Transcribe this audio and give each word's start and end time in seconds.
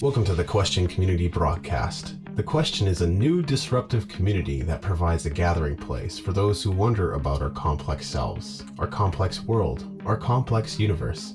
Welcome 0.00 0.24
to 0.26 0.34
the 0.36 0.44
Question 0.44 0.86
Community 0.86 1.26
Broadcast. 1.26 2.14
The 2.36 2.42
Question 2.44 2.86
is 2.86 3.00
a 3.00 3.06
new 3.08 3.42
disruptive 3.42 4.06
community 4.06 4.62
that 4.62 4.80
provides 4.80 5.26
a 5.26 5.30
gathering 5.30 5.76
place 5.76 6.20
for 6.20 6.32
those 6.32 6.62
who 6.62 6.70
wonder 6.70 7.14
about 7.14 7.42
our 7.42 7.50
complex 7.50 8.06
selves, 8.06 8.64
our 8.78 8.86
complex 8.86 9.42
world, 9.42 10.00
our 10.06 10.16
complex 10.16 10.78
universe. 10.78 11.34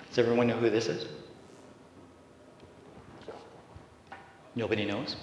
Does 0.10 0.20
everyone 0.20 0.46
know 0.46 0.58
who 0.58 0.70
this 0.70 0.88
is? 0.88 1.08
Nobody 4.54 4.86
knows? 4.86 5.16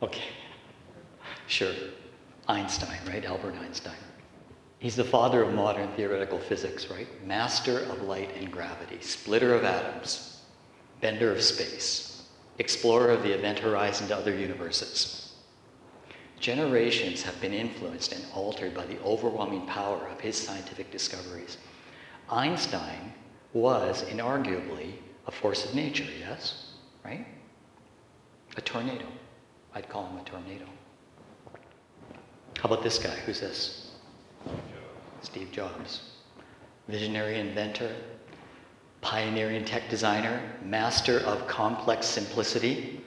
Okay. 0.00 0.22
Sure. 1.48 1.74
Einstein, 2.46 3.00
right? 3.08 3.24
Albert 3.24 3.56
Einstein. 3.56 3.94
He's 4.78 4.96
the 4.96 5.04
father 5.04 5.42
of 5.42 5.54
modern 5.54 5.88
theoretical 5.92 6.38
physics, 6.38 6.88
right? 6.88 7.08
Master 7.26 7.80
of 7.80 8.02
light 8.02 8.30
and 8.36 8.50
gravity, 8.50 9.00
splitter 9.00 9.54
of 9.54 9.64
atoms, 9.64 10.40
bender 11.00 11.32
of 11.32 11.42
space, 11.42 12.28
explorer 12.58 13.10
of 13.10 13.22
the 13.22 13.32
event 13.32 13.58
horizon 13.58 14.06
to 14.08 14.16
other 14.16 14.34
universes. 14.34 15.32
Generations 16.38 17.22
have 17.22 17.40
been 17.40 17.52
influenced 17.52 18.12
and 18.12 18.24
altered 18.32 18.72
by 18.72 18.86
the 18.86 19.00
overwhelming 19.02 19.66
power 19.66 20.06
of 20.06 20.20
his 20.20 20.36
scientific 20.36 20.92
discoveries. 20.92 21.58
Einstein 22.30 23.12
was 23.52 24.04
inarguably 24.04 24.92
a 25.26 25.32
force 25.32 25.64
of 25.64 25.74
nature, 25.74 26.06
yes? 26.20 26.72
Right? 27.04 27.26
A 28.56 28.60
tornado. 28.60 29.06
I'd 29.74 29.88
call 29.88 30.06
him 30.06 30.18
a 30.18 30.24
tornado. 30.24 30.66
How 32.58 32.64
about 32.64 32.84
this 32.84 32.98
guy? 32.98 33.14
Who's 33.26 33.40
this? 33.40 33.77
Steve 35.22 35.50
Jobs. 35.52 36.02
Visionary 36.88 37.38
inventor, 37.38 37.94
pioneering 39.00 39.64
tech 39.64 39.88
designer, 39.88 40.40
master 40.64 41.20
of 41.20 41.46
complex 41.46 42.06
simplicity, 42.06 43.00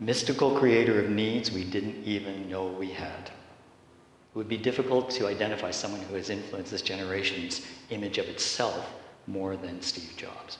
mystical 0.00 0.58
creator 0.58 1.00
of 1.00 1.10
needs 1.10 1.50
we 1.50 1.64
didn't 1.64 2.02
even 2.04 2.48
know 2.48 2.66
we 2.66 2.90
had. 2.90 3.26
It 3.26 4.38
would 4.38 4.48
be 4.48 4.56
difficult 4.56 5.10
to 5.10 5.26
identify 5.26 5.70
someone 5.70 6.02
who 6.02 6.14
has 6.14 6.30
influenced 6.30 6.70
this 6.70 6.82
generation's 6.82 7.66
image 7.90 8.18
of 8.18 8.26
itself 8.26 8.92
more 9.26 9.56
than 9.56 9.80
Steve 9.80 10.12
Jobs. 10.16 10.58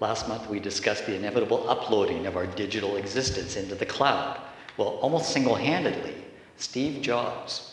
Last 0.00 0.28
month, 0.28 0.48
we 0.48 0.60
discussed 0.60 1.06
the 1.06 1.16
inevitable 1.16 1.68
uploading 1.68 2.26
of 2.26 2.36
our 2.36 2.46
digital 2.46 2.96
existence 2.96 3.56
into 3.56 3.74
the 3.74 3.86
cloud. 3.86 4.40
Well, 4.76 4.98
almost 5.00 5.32
single 5.32 5.56
handedly, 5.56 6.14
Steve 6.56 7.02
Jobs 7.02 7.67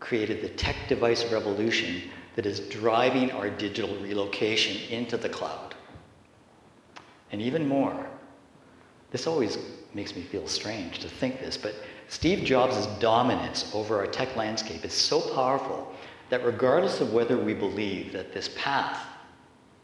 created 0.00 0.42
the 0.42 0.48
tech 0.50 0.76
device 0.88 1.30
revolution 1.32 2.02
that 2.36 2.46
is 2.46 2.60
driving 2.60 3.32
our 3.32 3.50
digital 3.50 3.96
relocation 3.96 4.76
into 4.90 5.16
the 5.16 5.28
cloud. 5.28 5.74
And 7.32 7.42
even 7.42 7.66
more, 7.66 8.06
this 9.10 9.26
always 9.26 9.58
makes 9.94 10.14
me 10.14 10.22
feel 10.22 10.46
strange 10.46 11.00
to 11.00 11.08
think 11.08 11.40
this, 11.40 11.56
but 11.56 11.74
Steve 12.08 12.44
Jobs' 12.44 12.86
dominance 13.00 13.70
over 13.74 13.98
our 13.98 14.06
tech 14.06 14.36
landscape 14.36 14.84
is 14.84 14.92
so 14.92 15.20
powerful 15.34 15.92
that 16.30 16.44
regardless 16.44 17.00
of 17.00 17.12
whether 17.12 17.36
we 17.36 17.54
believe 17.54 18.12
that 18.12 18.32
this 18.32 18.50
path 18.56 19.04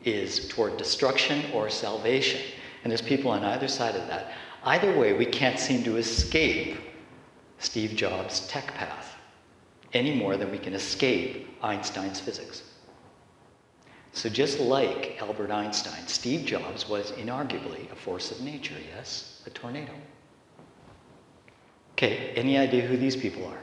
is 0.05 0.49
toward 0.49 0.77
destruction 0.77 1.43
or 1.53 1.69
salvation, 1.71 2.41
and 2.83 2.91
there's 2.91 3.03
people 3.03 3.31
on 3.31 3.45
either 3.45 3.69
side 3.69 3.95
of 3.95 4.07
that, 4.09 4.33
either 4.65 4.97
way, 4.99 5.13
we 5.15 5.27
can't 5.27 5.59
seem 5.59 5.83
to 5.85 5.97
escape 5.97 6.79
Steve 7.59 7.97
Jobs' 7.97 8.47
tech 8.47 8.75
path 8.75 9.04
any 9.95 10.15
more 10.15 10.37
than 10.37 10.51
we 10.51 10.59
can 10.59 10.75
escape 10.75 11.57
Einstein's 11.63 12.21
physics. 12.21 12.63
So, 14.13 14.29
just 14.29 14.61
like 14.61 15.21
Albert 15.21 15.51
Einstein, 15.51 16.07
Steve 16.07 16.47
Jobs 16.47 16.89
was 16.89 17.13
inarguably 17.13 17.91
a 17.91 17.97
force 17.97 18.31
of 18.31 18.41
nature, 18.43 18.77
yes? 18.95 19.43
A 19.47 19.51
tornado. 19.51 19.93
Okay, 21.93 22.33
any 22.37 22.57
idea 22.59 22.83
who 22.83 22.97
these 22.97 23.17
people 23.17 23.45
are? 23.47 23.59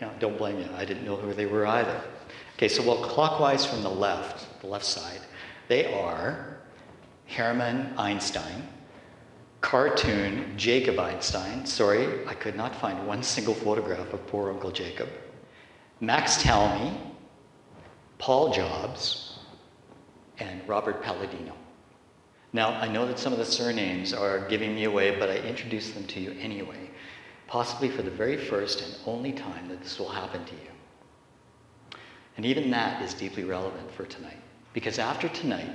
No, 0.00 0.10
don't 0.18 0.38
blame 0.38 0.58
you. 0.58 0.68
I 0.76 0.84
didn't 0.84 1.04
know 1.04 1.16
who 1.16 1.32
they 1.32 1.46
were 1.46 1.66
either. 1.66 2.00
Okay, 2.56 2.68
so 2.68 2.82
well, 2.82 3.02
clockwise 3.02 3.66
from 3.66 3.82
the 3.82 3.90
left, 3.90 4.60
the 4.60 4.66
left 4.66 4.84
side, 4.84 5.20
they 5.68 5.92
are 5.92 6.58
Hermann 7.26 7.92
Einstein, 7.98 8.68
cartoon 9.66 10.56
Jacob 10.56 10.96
Einstein. 11.00 11.66
Sorry, 11.66 12.24
I 12.24 12.34
could 12.34 12.54
not 12.54 12.76
find 12.76 13.04
one 13.04 13.20
single 13.24 13.52
photograph 13.52 14.12
of 14.12 14.24
poor 14.28 14.52
Uncle 14.52 14.70
Jacob. 14.70 15.08
Max 16.00 16.40
Talmey, 16.40 16.96
Paul 18.18 18.52
Jobs, 18.52 19.40
and 20.38 20.60
Robert 20.68 21.02
Palladino. 21.02 21.52
Now, 22.52 22.74
I 22.80 22.86
know 22.86 23.08
that 23.08 23.18
some 23.18 23.32
of 23.32 23.40
the 23.40 23.44
surnames 23.44 24.12
are 24.12 24.46
giving 24.48 24.72
me 24.72 24.84
away, 24.84 25.18
but 25.18 25.30
I 25.30 25.38
introduce 25.38 25.90
them 25.90 26.04
to 26.04 26.20
you 26.20 26.30
anyway, 26.40 26.88
possibly 27.48 27.88
for 27.88 28.02
the 28.02 28.10
very 28.10 28.36
first 28.36 28.82
and 28.82 28.94
only 29.04 29.32
time 29.32 29.66
that 29.68 29.82
this 29.82 29.98
will 29.98 30.10
happen 30.10 30.44
to 30.44 30.54
you. 30.54 31.98
And 32.36 32.46
even 32.46 32.70
that 32.70 33.02
is 33.02 33.14
deeply 33.14 33.42
relevant 33.42 33.90
for 33.90 34.04
tonight, 34.04 34.40
because 34.72 35.00
after 35.00 35.28
tonight, 35.28 35.72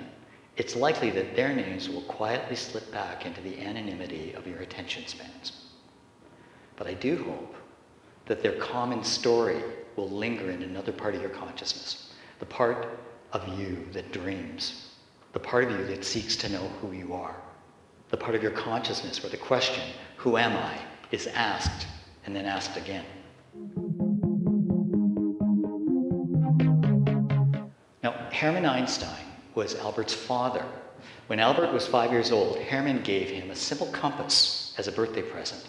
it's 0.62 0.76
likely 0.76 1.10
that 1.10 1.36
their 1.36 1.56
names 1.56 1.90
will 1.90 2.04
quietly 2.04 2.56
slip 2.56 2.92
back 2.92 3.26
into 3.26 3.42
the 3.42 3.60
anonymity 3.62 4.34
of 4.34 4.46
your 4.46 4.60
attention 4.60 5.08
spans. 5.08 5.54
But 6.76 6.86
I 6.86 6.94
do 6.94 7.24
hope 7.24 7.56
that 8.28 8.44
their 8.44 8.60
common 8.60 9.04
story 9.04 9.64
will 9.96 10.08
linger 10.08 10.52
in 10.52 10.62
another 10.62 10.92
part 10.92 11.16
of 11.16 11.22
your 11.22 11.32
consciousness, 11.32 12.14
the 12.38 12.46
part 12.46 13.00
of 13.34 13.48
you 13.58 13.88
that 13.94 14.12
dreams, 14.12 14.92
the 15.34 15.40
part 15.40 15.64
of 15.64 15.72
you 15.72 15.84
that 15.88 16.06
seeks 16.06 16.36
to 16.36 16.50
know 16.50 16.68
who 16.80 16.92
you 16.92 17.12
are, 17.16 17.36
the 18.12 18.18
part 18.18 18.36
of 18.36 18.44
your 18.44 18.52
consciousness 18.52 19.24
where 19.24 19.32
the 19.32 19.38
question, 19.38 19.84
who 20.16 20.38
am 20.38 20.56
I, 20.56 20.78
is 21.10 21.26
asked 21.26 21.88
and 22.28 22.36
then 22.36 22.46
asked 22.46 22.78
again. 22.78 23.06
Now, 28.04 28.12
Hermann 28.32 28.68
Einstein 28.68 29.31
was 29.56 29.76
Albert's 29.76 30.14
father. 30.14 30.66
When 31.28 31.40
Albert 31.40 31.74
was 31.74 31.88
five 31.88 32.12
years 32.12 32.32
old, 32.32 32.58
Hermann 32.58 33.04
gave 33.04 33.30
him 33.30 33.52
a 33.52 33.56
simple 33.56 33.88
compass 33.88 34.74
as 34.78 34.88
a 34.88 34.92
birthday 34.92 35.22
present. 35.22 35.66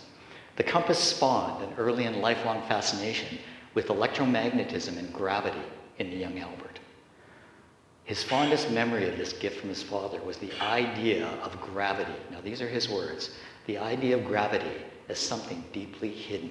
The 0.57 0.65
compass 0.65 0.99
spawned 0.99 1.65
an 1.65 1.75
early 1.79 2.05
and 2.05 2.21
lifelong 2.21 2.63
fascination 2.69 3.39
with 3.75 3.89
electromagnetism 3.89 4.99
and 4.99 5.13
gravity 5.13 5.63
in 5.99 6.11
the 6.11 6.17
young 6.17 6.39
Albert. 6.39 6.81
His 8.05 8.23
fondest 8.23 8.71
memory 8.71 9.09
of 9.09 9.17
this 9.17 9.33
gift 9.33 9.61
from 9.61 9.69
his 9.69 9.83
father 9.83 10.21
was 10.23 10.37
the 10.37 10.53
idea 10.61 11.29
of 11.43 11.61
gravity. 11.61 12.13
Now, 12.31 12.41
these 12.41 12.61
are 12.61 12.69
his 12.69 12.89
words 12.89 13.31
the 13.67 13.79
idea 13.79 14.17
of 14.17 14.25
gravity 14.25 14.83
as 15.09 15.19
something 15.19 15.65
deeply 15.73 16.11
hidden. 16.11 16.51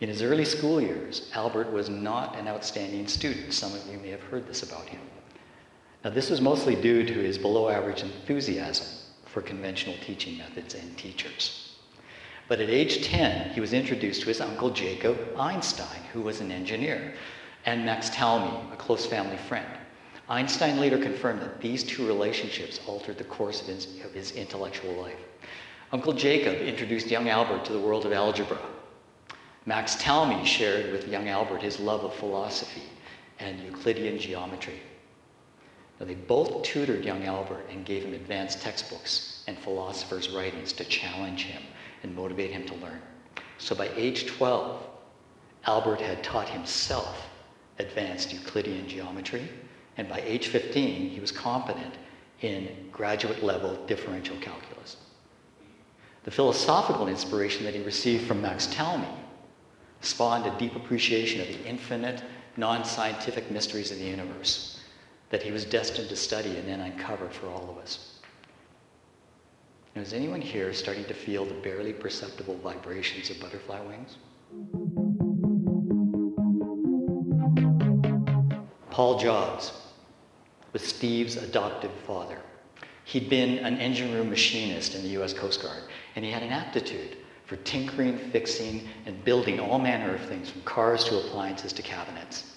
In 0.00 0.08
his 0.08 0.22
early 0.22 0.44
school 0.44 0.80
years, 0.80 1.30
Albert 1.34 1.72
was 1.72 1.88
not 1.88 2.36
an 2.36 2.46
outstanding 2.46 3.08
student. 3.08 3.52
Some 3.52 3.74
of 3.74 3.84
you 3.90 3.98
may 3.98 4.10
have 4.10 4.22
heard 4.22 4.46
this 4.46 4.62
about 4.62 4.88
him. 4.88 5.00
Now, 6.06 6.12
this 6.12 6.30
was 6.30 6.40
mostly 6.40 6.76
due 6.76 7.04
to 7.04 7.14
his 7.14 7.36
below 7.36 7.68
average 7.68 8.04
enthusiasm 8.04 8.86
for 9.24 9.42
conventional 9.42 9.96
teaching 10.04 10.38
methods 10.38 10.76
and 10.76 10.96
teachers. 10.96 11.74
But 12.46 12.60
at 12.60 12.70
age 12.70 13.04
10, 13.04 13.50
he 13.50 13.60
was 13.60 13.72
introduced 13.72 14.20
to 14.20 14.28
his 14.28 14.40
uncle 14.40 14.70
Jacob 14.70 15.18
Einstein, 15.36 16.00
who 16.12 16.20
was 16.22 16.40
an 16.40 16.52
engineer, 16.52 17.14
and 17.64 17.84
Max 17.84 18.08
Talmey, 18.10 18.72
a 18.72 18.76
close 18.76 19.04
family 19.04 19.36
friend. 19.36 19.66
Einstein 20.28 20.78
later 20.78 20.96
confirmed 20.96 21.42
that 21.42 21.60
these 21.60 21.82
two 21.82 22.06
relationships 22.06 22.78
altered 22.86 23.18
the 23.18 23.24
course 23.24 23.60
of 23.60 23.66
his, 23.66 23.86
of 24.04 24.14
his 24.14 24.30
intellectual 24.30 24.92
life. 24.92 25.18
Uncle 25.90 26.12
Jacob 26.12 26.54
introduced 26.60 27.08
young 27.08 27.28
Albert 27.28 27.64
to 27.64 27.72
the 27.72 27.80
world 27.80 28.06
of 28.06 28.12
algebra. 28.12 28.60
Max 29.64 29.96
Talmey 29.96 30.46
shared 30.46 30.92
with 30.92 31.08
young 31.08 31.28
Albert 31.28 31.62
his 31.62 31.80
love 31.80 32.04
of 32.04 32.14
philosophy 32.14 32.84
and 33.40 33.58
Euclidean 33.58 34.20
geometry. 34.20 34.80
Now, 35.98 36.06
they 36.06 36.14
both 36.14 36.62
tutored 36.62 37.04
young 37.04 37.24
Albert 37.24 37.66
and 37.70 37.84
gave 37.84 38.04
him 38.04 38.12
advanced 38.12 38.60
textbooks 38.60 39.42
and 39.46 39.58
philosophers' 39.58 40.28
writings 40.28 40.72
to 40.74 40.84
challenge 40.84 41.44
him 41.44 41.62
and 42.02 42.14
motivate 42.14 42.50
him 42.50 42.66
to 42.66 42.74
learn. 42.74 43.00
So 43.58 43.74
by 43.74 43.88
age 43.96 44.26
12, 44.26 44.86
Albert 45.64 46.00
had 46.00 46.22
taught 46.22 46.50
himself 46.50 47.28
advanced 47.78 48.32
Euclidean 48.32 48.86
geometry, 48.86 49.48
and 49.96 50.08
by 50.08 50.20
age 50.20 50.48
15, 50.48 51.10
he 51.10 51.20
was 51.20 51.32
competent 51.32 51.94
in 52.42 52.68
graduate 52.92 53.42
level 53.42 53.76
differential 53.86 54.36
calculus. 54.36 54.98
The 56.24 56.30
philosophical 56.30 57.08
inspiration 57.08 57.64
that 57.64 57.74
he 57.74 57.80
received 57.82 58.26
from 58.26 58.42
Max 58.42 58.66
Talmey 58.66 59.08
spawned 60.02 60.46
a 60.46 60.58
deep 60.58 60.76
appreciation 60.76 61.40
of 61.40 61.48
the 61.48 61.64
infinite, 61.64 62.22
non 62.58 62.84
scientific 62.84 63.50
mysteries 63.50 63.90
of 63.90 63.98
the 63.98 64.04
universe 64.04 64.75
that 65.30 65.42
he 65.42 65.50
was 65.50 65.64
destined 65.64 66.08
to 66.08 66.16
study 66.16 66.56
and 66.56 66.68
then 66.68 66.80
uncover 66.80 67.28
for 67.28 67.48
all 67.48 67.68
of 67.70 67.78
us. 67.78 68.18
Now, 69.94 70.02
is 70.02 70.12
anyone 70.12 70.40
here 70.40 70.72
starting 70.72 71.04
to 71.06 71.14
feel 71.14 71.44
the 71.44 71.54
barely 71.54 71.92
perceptible 71.92 72.56
vibrations 72.58 73.30
of 73.30 73.40
butterfly 73.40 73.80
wings? 73.80 74.16
Paul 78.90 79.18
Jobs 79.18 79.72
was 80.72 80.82
Steve's 80.82 81.36
adoptive 81.36 81.92
father. 82.06 82.38
He'd 83.04 83.30
been 83.30 83.58
an 83.58 83.78
engine 83.78 84.12
room 84.12 84.30
machinist 84.30 84.94
in 84.94 85.02
the 85.02 85.08
US 85.20 85.32
Coast 85.32 85.62
Guard, 85.62 85.82
and 86.14 86.24
he 86.24 86.30
had 86.30 86.42
an 86.42 86.50
aptitude 86.50 87.16
for 87.46 87.56
tinkering, 87.56 88.18
fixing, 88.18 88.88
and 89.06 89.24
building 89.24 89.60
all 89.60 89.78
manner 89.78 90.14
of 90.14 90.20
things 90.22 90.50
from 90.50 90.62
cars 90.62 91.04
to 91.04 91.18
appliances 91.18 91.72
to 91.72 91.82
cabinets. 91.82 92.55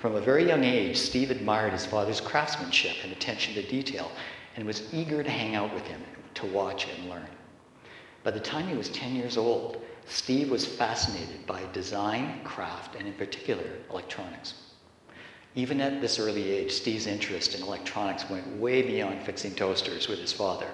From 0.00 0.14
a 0.14 0.20
very 0.20 0.46
young 0.46 0.64
age, 0.64 0.96
Steve 0.96 1.30
admired 1.30 1.74
his 1.74 1.84
father's 1.84 2.22
craftsmanship 2.22 2.96
and 3.02 3.12
attention 3.12 3.52
to 3.52 3.62
detail 3.62 4.10
and 4.56 4.64
was 4.64 4.82
eager 4.94 5.22
to 5.22 5.28
hang 5.28 5.54
out 5.54 5.74
with 5.74 5.86
him 5.86 6.00
to 6.36 6.46
watch 6.46 6.88
and 6.88 7.10
learn. 7.10 7.28
By 8.24 8.30
the 8.30 8.40
time 8.40 8.66
he 8.66 8.78
was 8.78 8.88
10 8.88 9.14
years 9.14 9.36
old, 9.36 9.84
Steve 10.06 10.50
was 10.50 10.64
fascinated 10.64 11.46
by 11.46 11.64
design, 11.74 12.40
craft, 12.44 12.96
and 12.96 13.06
in 13.06 13.12
particular, 13.12 13.62
electronics. 13.90 14.54
Even 15.54 15.82
at 15.82 16.00
this 16.00 16.18
early 16.18 16.50
age, 16.50 16.72
Steve's 16.72 17.06
interest 17.06 17.54
in 17.54 17.62
electronics 17.62 18.30
went 18.30 18.56
way 18.56 18.80
beyond 18.80 19.20
fixing 19.20 19.54
toasters 19.54 20.08
with 20.08 20.18
his 20.18 20.32
father. 20.32 20.70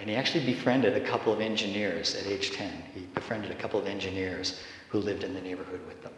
And 0.00 0.08
he 0.08 0.14
actually 0.14 0.46
befriended 0.46 0.96
a 0.96 1.04
couple 1.04 1.32
of 1.32 1.40
engineers 1.40 2.14
at 2.14 2.28
age 2.28 2.52
10. 2.52 2.70
He 2.94 3.00
befriended 3.14 3.50
a 3.50 3.56
couple 3.56 3.80
of 3.80 3.88
engineers 3.88 4.60
who 4.90 5.00
lived 5.00 5.24
in 5.24 5.34
the 5.34 5.40
neighborhood 5.40 5.80
with 5.88 6.00
them. 6.04 6.12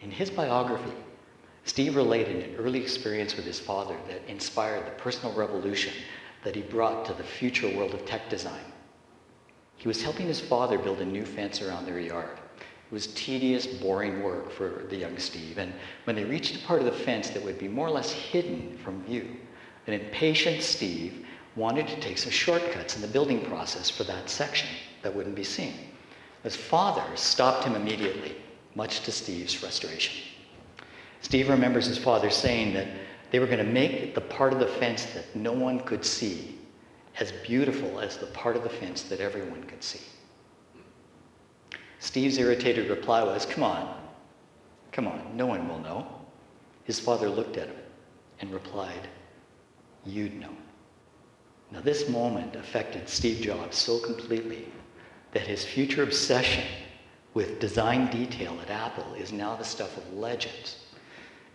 In 0.00 0.10
his 0.10 0.28
biography, 0.28 0.92
Steve 1.68 1.96
related 1.96 2.42
an 2.42 2.56
early 2.56 2.80
experience 2.80 3.36
with 3.36 3.44
his 3.44 3.60
father 3.60 3.94
that 4.08 4.22
inspired 4.26 4.86
the 4.86 5.02
personal 5.02 5.34
revolution 5.34 5.92
that 6.42 6.54
he 6.54 6.62
brought 6.62 7.04
to 7.04 7.12
the 7.12 7.22
future 7.22 7.68
world 7.76 7.92
of 7.92 8.06
tech 8.06 8.30
design. 8.30 8.64
He 9.76 9.86
was 9.86 10.02
helping 10.02 10.26
his 10.26 10.40
father 10.40 10.78
build 10.78 11.00
a 11.00 11.04
new 11.04 11.26
fence 11.26 11.60
around 11.60 11.84
their 11.84 12.00
yard. 12.00 12.38
It 12.58 12.94
was 12.94 13.08
tedious, 13.08 13.66
boring 13.66 14.22
work 14.22 14.50
for 14.50 14.86
the 14.88 14.96
young 14.96 15.18
Steve, 15.18 15.58
and 15.58 15.74
when 16.04 16.16
they 16.16 16.24
reached 16.24 16.56
a 16.56 16.66
part 16.66 16.80
of 16.80 16.86
the 16.86 17.04
fence 17.04 17.28
that 17.30 17.44
would 17.44 17.58
be 17.58 17.68
more 17.68 17.88
or 17.88 17.92
less 17.92 18.12
hidden 18.12 18.78
from 18.82 19.04
view, 19.04 19.36
an 19.86 19.92
impatient 19.92 20.62
Steve 20.62 21.26
wanted 21.54 21.86
to 21.86 22.00
take 22.00 22.16
some 22.16 22.32
shortcuts 22.32 22.96
in 22.96 23.02
the 23.02 23.08
building 23.08 23.44
process 23.44 23.90
for 23.90 24.04
that 24.04 24.30
section 24.30 24.70
that 25.02 25.14
wouldn't 25.14 25.36
be 25.36 25.44
seen. 25.44 25.74
His 26.42 26.56
father 26.56 27.04
stopped 27.14 27.64
him 27.64 27.74
immediately, 27.74 28.36
much 28.74 29.02
to 29.02 29.12
Steve's 29.12 29.52
frustration. 29.52 30.14
Steve 31.20 31.48
remembers 31.48 31.86
his 31.86 31.98
father 31.98 32.30
saying 32.30 32.74
that 32.74 32.86
they 33.30 33.38
were 33.38 33.46
going 33.46 33.58
to 33.58 33.64
make 33.64 34.14
the 34.14 34.20
part 34.20 34.52
of 34.52 34.58
the 34.58 34.66
fence 34.66 35.06
that 35.06 35.34
no 35.34 35.52
one 35.52 35.80
could 35.80 36.04
see 36.04 36.58
as 37.20 37.32
beautiful 37.44 38.00
as 38.00 38.16
the 38.16 38.26
part 38.26 38.56
of 38.56 38.62
the 38.62 38.68
fence 38.68 39.02
that 39.02 39.20
everyone 39.20 39.62
could 39.64 39.82
see. 39.82 40.00
Steve's 41.98 42.38
irritated 42.38 42.88
reply 42.88 43.22
was, 43.22 43.44
Come 43.44 43.64
on, 43.64 44.00
come 44.92 45.08
on, 45.08 45.36
no 45.36 45.46
one 45.46 45.68
will 45.68 45.80
know. 45.80 46.06
His 46.84 47.00
father 47.00 47.28
looked 47.28 47.56
at 47.56 47.68
him 47.68 47.76
and 48.40 48.52
replied, 48.52 49.08
You'd 50.06 50.38
know. 50.38 50.56
Now, 51.70 51.80
this 51.80 52.08
moment 52.08 52.56
affected 52.56 53.08
Steve 53.08 53.42
Jobs 53.42 53.76
so 53.76 53.98
completely 53.98 54.68
that 55.32 55.46
his 55.46 55.64
future 55.64 56.02
obsession 56.02 56.64
with 57.34 57.60
design 57.60 58.10
detail 58.10 58.58
at 58.62 58.70
Apple 58.70 59.14
is 59.14 59.32
now 59.32 59.54
the 59.56 59.64
stuff 59.64 59.96
of 59.96 60.12
legends. 60.14 60.77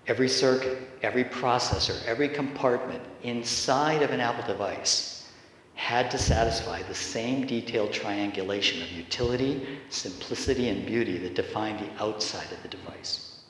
Every 0.06 0.28
circuit, 0.28 0.78
every 1.02 1.24
processor, 1.24 2.04
every 2.06 2.28
compartment 2.28 3.02
inside 3.24 4.02
of 4.02 4.12
an 4.12 4.20
Apple 4.20 4.46
device 4.46 5.30
had 5.76 6.12
to 6.12 6.18
satisfy 6.18 6.84
the 6.84 6.96
same 6.96 7.48
detailed 7.48 7.92
triangulation 7.92 8.82
of 8.82 8.92
utility, 8.92 9.66
simplicity, 9.90 10.70
and 10.70 10.86
beauty 10.86 11.18
that 11.18 11.36
defined 11.36 11.80
the 11.80 12.04
outside 12.04 12.52
of 12.52 12.62
the 12.62 12.68
device. 12.68 13.42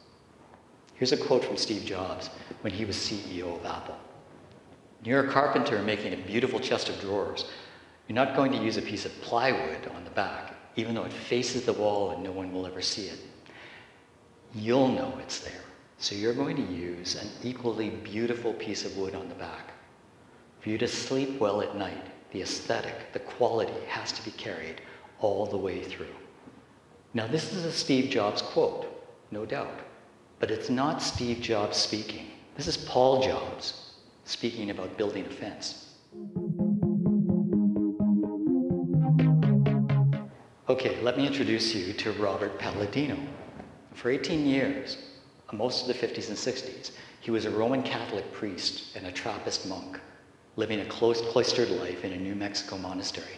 Here's 0.93 1.11
a 1.11 1.17
quote 1.17 1.43
from 1.43 1.57
Steve 1.57 1.85
Jobs 1.85 2.29
when 2.61 2.71
he 2.71 2.85
was 2.85 2.95
CEO 2.95 3.59
of 3.59 3.65
Apple. 3.65 3.97
You're 5.03 5.27
a 5.27 5.31
carpenter 5.31 5.81
making 5.81 6.13
a 6.13 6.17
beautiful 6.17 6.59
chest 6.59 6.87
of 6.87 6.99
drawers. 7.01 7.45
You're 8.07 8.15
not 8.15 8.35
going 8.35 8.51
to 8.51 8.63
use 8.63 8.77
a 8.77 8.81
piece 8.81 9.05
of 9.05 9.21
plywood 9.21 9.87
on 9.95 10.03
the 10.03 10.11
back, 10.11 10.55
even 10.75 10.95
though 10.95 11.03
it 11.03 11.11
faces 11.11 11.65
the 11.65 11.73
wall 11.73 12.11
and 12.11 12.23
no 12.23 12.31
one 12.31 12.53
will 12.53 12.65
ever 12.65 12.81
see 12.81 13.07
it. 13.07 13.19
You'll 14.53 14.87
know 14.87 15.17
it's 15.19 15.39
there. 15.39 15.63
So 16.03 16.15
you're 16.15 16.33
going 16.33 16.57
to 16.57 16.73
use 16.73 17.15
an 17.15 17.29
equally 17.43 17.89
beautiful 17.89 18.51
piece 18.51 18.83
of 18.83 18.97
wood 18.97 19.15
on 19.15 19.29
the 19.29 19.35
back. 19.35 19.71
For 20.59 20.67
you 20.67 20.77
to 20.79 20.85
sleep 20.85 21.39
well 21.39 21.61
at 21.61 21.77
night, 21.77 22.07
the 22.33 22.41
aesthetic, 22.41 23.13
the 23.13 23.19
quality 23.19 23.71
has 23.87 24.11
to 24.11 24.25
be 24.25 24.31
carried 24.31 24.81
all 25.19 25.45
the 25.45 25.55
way 25.55 25.81
through. 25.81 26.13
Now, 27.13 27.25
this 27.25 27.53
is 27.53 27.63
a 27.63 27.71
Steve 27.71 28.09
Jobs 28.09 28.41
quote, 28.41 28.85
no 29.31 29.45
doubt, 29.45 29.79
but 30.41 30.51
it's 30.51 30.69
not 30.69 31.01
Steve 31.01 31.39
Jobs 31.39 31.77
speaking. 31.77 32.27
This 32.57 32.67
is 32.67 32.75
Paul 32.75 33.23
Jobs 33.23 33.93
speaking 34.25 34.71
about 34.71 34.97
building 34.97 35.25
a 35.25 35.29
fence. 35.29 35.93
Okay, 40.67 40.99
let 41.01 41.17
me 41.17 41.25
introduce 41.25 41.73
you 41.73 41.93
to 41.93 42.11
Robert 42.21 42.59
Palladino. 42.59 43.17
For 43.93 44.09
18 44.09 44.45
years, 44.45 44.97
most 45.53 45.81
of 45.81 45.87
the 45.87 46.07
50s 46.07 46.27
and 46.29 46.37
60s, 46.37 46.91
he 47.19 47.31
was 47.31 47.45
a 47.45 47.51
Roman 47.51 47.83
Catholic 47.83 48.31
priest 48.33 48.95
and 48.95 49.07
a 49.07 49.11
Trappist 49.11 49.67
monk, 49.67 49.99
living 50.55 50.81
a 50.81 50.85
close 50.85 51.21
cloistered 51.21 51.69
life 51.69 52.03
in 52.03 52.13
a 52.13 52.17
New 52.17 52.35
Mexico 52.35 52.77
monastery. 52.77 53.37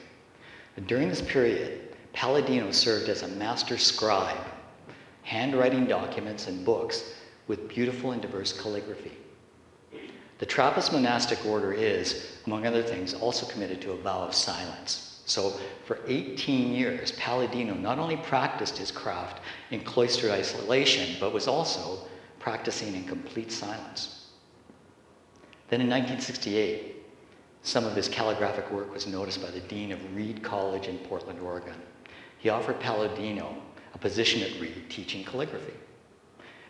But 0.75 0.87
during 0.87 1.09
this 1.09 1.21
period, 1.21 1.95
Palladino 2.13 2.71
served 2.71 3.09
as 3.09 3.23
a 3.23 3.27
master 3.27 3.77
scribe, 3.77 4.45
handwriting 5.23 5.85
documents 5.85 6.47
and 6.47 6.65
books 6.65 7.13
with 7.47 7.67
beautiful 7.67 8.11
and 8.11 8.21
diverse 8.21 8.53
calligraphy. 8.53 9.11
The 10.39 10.45
Trappist 10.45 10.91
monastic 10.91 11.45
order 11.45 11.71
is, 11.71 12.39
among 12.45 12.65
other 12.65 12.83
things, 12.83 13.13
also 13.13 13.45
committed 13.45 13.81
to 13.81 13.91
a 13.91 13.97
vow 13.97 14.21
of 14.21 14.35
silence. 14.35 15.14
So 15.25 15.59
for 15.85 15.99
18 16.07 16.73
years, 16.73 17.11
Palladino 17.13 17.73
not 17.73 17.97
only 17.97 18.17
practiced 18.17 18.77
his 18.77 18.91
craft 18.91 19.41
in 19.71 19.81
cloistered 19.81 20.31
isolation, 20.31 21.17
but 21.19 21.33
was 21.33 21.47
also 21.47 22.07
practicing 22.39 22.95
in 22.95 23.05
complete 23.05 23.51
silence. 23.51 24.27
Then 25.69 25.81
in 25.81 25.89
1968, 25.89 26.95
some 27.63 27.85
of 27.85 27.95
his 27.95 28.07
calligraphic 28.07 28.71
work 28.71 28.93
was 28.93 29.07
noticed 29.07 29.41
by 29.41 29.49
the 29.49 29.61
dean 29.61 29.91
of 29.91 30.15
Reed 30.15 30.43
College 30.43 30.87
in 30.87 30.99
Portland, 30.99 31.39
Oregon. 31.39 31.81
He 32.37 32.49
offered 32.49 32.79
Palladino 32.79 33.57
a 33.95 33.97
position 33.97 34.43
at 34.43 34.61
Reed 34.61 34.85
teaching 34.89 35.23
calligraphy. 35.23 35.73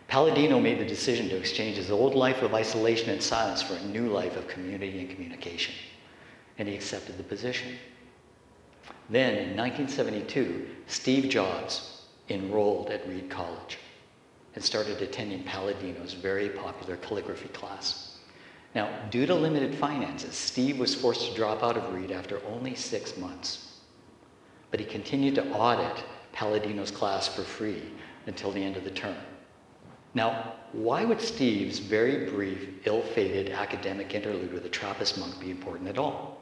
Palladino 0.07 0.61
made 0.61 0.79
the 0.79 0.85
decision 0.85 1.27
to 1.27 1.35
exchange 1.35 1.75
his 1.75 1.91
old 1.91 2.15
life 2.15 2.41
of 2.41 2.53
isolation 2.53 3.09
and 3.09 3.21
silence 3.21 3.61
for 3.61 3.73
a 3.73 3.85
new 3.87 4.07
life 4.07 4.37
of 4.37 4.47
community 4.47 4.99
and 4.99 5.09
communication, 5.09 5.73
and 6.57 6.69
he 6.69 6.75
accepted 6.75 7.17
the 7.17 7.23
position. 7.23 7.75
Then, 9.09 9.33
in 9.33 9.57
1972, 9.57 10.67
Steve 10.87 11.29
Jobs 11.29 12.05
enrolled 12.29 12.89
at 12.89 13.07
Reed 13.07 13.29
College 13.29 13.77
and 14.55 14.63
started 14.63 15.01
attending 15.01 15.43
Palladino's 15.43 16.13
very 16.13 16.49
popular 16.49 16.97
calligraphy 16.97 17.49
class. 17.49 18.17
Now, 18.73 18.89
due 19.09 19.25
to 19.25 19.35
limited 19.35 19.75
finances, 19.75 20.35
Steve 20.35 20.79
was 20.79 20.95
forced 20.95 21.29
to 21.29 21.35
drop 21.35 21.63
out 21.63 21.77
of 21.77 21.93
Reed 21.93 22.11
after 22.11 22.41
only 22.47 22.75
six 22.75 23.15
months. 23.17 23.79
But 24.71 24.79
he 24.79 24.85
continued 24.85 25.35
to 25.35 25.49
audit 25.51 26.03
Palladino's 26.33 26.91
class 26.91 27.27
for 27.27 27.43
free 27.43 27.83
until 28.27 28.51
the 28.51 28.63
end 28.63 28.75
of 28.75 28.83
the 28.83 28.89
term. 28.89 29.15
Now, 30.13 30.53
why 30.71 31.05
would 31.05 31.21
Steve's 31.21 31.79
very 31.79 32.29
brief, 32.29 32.85
ill-fated 32.85 33.49
academic 33.51 34.15
interlude 34.15 34.53
with 34.53 34.65
a 34.65 34.69
Trappist 34.69 35.17
monk 35.17 35.39
be 35.39 35.51
important 35.51 35.89
at 35.89 35.97
all? 35.97 36.41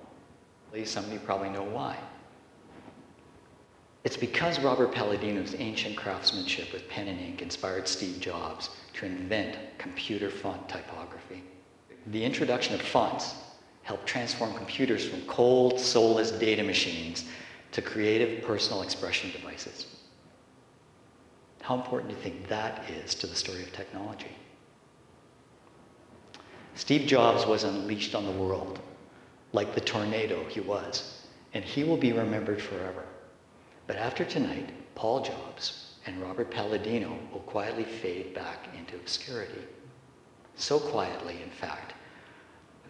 At 0.69 0.79
least 0.79 0.93
some 0.93 1.05
of 1.05 1.12
you 1.12 1.19
probably 1.19 1.50
know 1.50 1.63
why. 1.63 1.97
It's 4.03 4.17
because 4.17 4.60
Robert 4.60 4.91
Palladino's 4.91 5.55
ancient 5.57 5.95
craftsmanship 5.95 6.74
with 6.74 6.89
pen 6.89 7.07
and 7.07 7.19
ink 7.19 7.41
inspired 7.41 7.88
Steve 7.88 8.19
Jobs 8.19 8.69
to 8.95 9.05
invent 9.05 9.57
computer 9.77 10.29
font 10.29 10.67
typography. 10.67 11.41
The 12.07 12.24
introduction 12.24 12.75
of 12.75 12.81
fonts 12.81 13.36
helped 13.83 14.05
transform 14.05 14.53
computers 14.55 15.07
from 15.07 15.22
cold, 15.22 15.79
soulless 15.79 16.31
data 16.31 16.63
machines 16.63 17.25
to 17.72 17.81
creative 17.81 18.43
personal 18.43 18.81
expression 18.81 19.31
devices. 19.31 19.88
How 21.62 21.75
important 21.75 22.10
do 22.10 22.15
you 22.17 22.22
think 22.22 22.50
that 22.50 22.89
is 22.89 23.15
to 23.15 23.27
the 23.27 23.36
story 23.36 23.63
of 23.63 23.72
technology? 23.72 24.36
Steve 26.75 27.07
Jobs 27.07 27.45
was 27.45 27.63
unleashed 27.63 28.15
on 28.15 28.25
the 28.25 28.31
world 28.31 28.79
like 29.53 29.74
the 29.74 29.81
tornado 29.81 30.43
he 30.50 30.60
was, 30.60 31.22
and 31.53 31.63
he 31.63 31.86
will 31.86 31.98
be 31.98 32.12
remembered 32.12 32.62
forever. 32.62 33.02
But 33.86 33.98
after 33.98 34.24
tonight, 34.24 34.70
Paul 34.96 35.22
Jobs 35.22 35.96
and 36.06 36.22
Robert 36.22 36.50
Palladino 36.50 37.18
will 37.32 37.42
quietly 37.42 37.84
fade 37.84 38.34
back 38.34 38.70
into 38.78 38.96
obscurity. 38.96 39.62
So 40.56 40.80
quietly, 40.80 41.42
in 41.44 41.50
fact, 41.50 41.94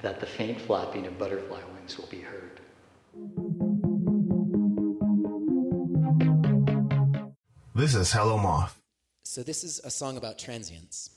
that 0.02 0.20
the 0.20 0.26
faint 0.26 0.62
flapping 0.62 1.08
of 1.08 1.18
butterfly 1.18 1.62
wings 1.74 1.98
will 1.98 2.08
be 2.08 2.22
heard. 2.22 2.60
This 7.74 7.96
is 7.96 8.12
Hello 8.12 8.38
Moth. 8.38 8.80
So, 9.24 9.42
this 9.42 9.64
is 9.64 9.80
a 9.84 9.90
song 9.90 10.18
about 10.18 10.38
transience. 10.38 11.10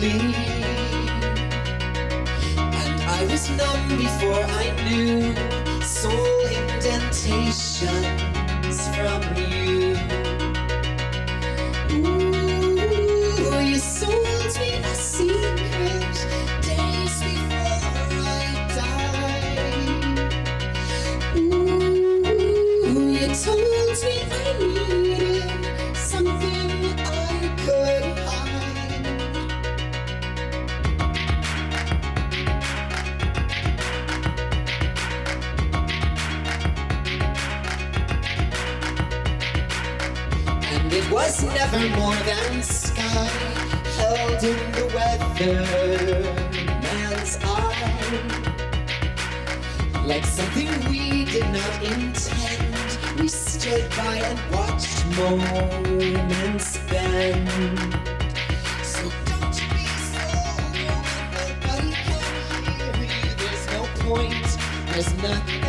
Flee. 0.00 0.34
And 2.56 3.02
I 3.02 3.26
was 3.30 3.50
numb 3.50 3.98
before 3.98 4.42
I 4.62 4.64
knew 4.84 5.34
soul 5.84 6.46
indentations 6.46 8.78
from 8.96 9.20
Like 50.20 50.28
something 50.28 50.68
we 50.90 51.24
did 51.24 51.48
not 51.50 51.82
intend, 51.82 53.18
we 53.18 53.26
stood 53.26 53.88
by 53.96 54.16
and 54.16 54.38
watched 54.52 55.06
moments 55.16 56.76
bend. 56.90 57.48
So 58.84 59.10
don't 59.24 59.54
you 59.58 59.68
be 59.72 59.86
sober 60.12 60.76
when 60.76 61.16
nobody 61.24 61.94
can 62.04 62.24
hear 62.66 62.92
you. 63.00 63.32
There's 63.40 63.64
no 63.72 63.82
point, 64.04 64.48
there's 64.92 65.12
nothing 65.22 65.62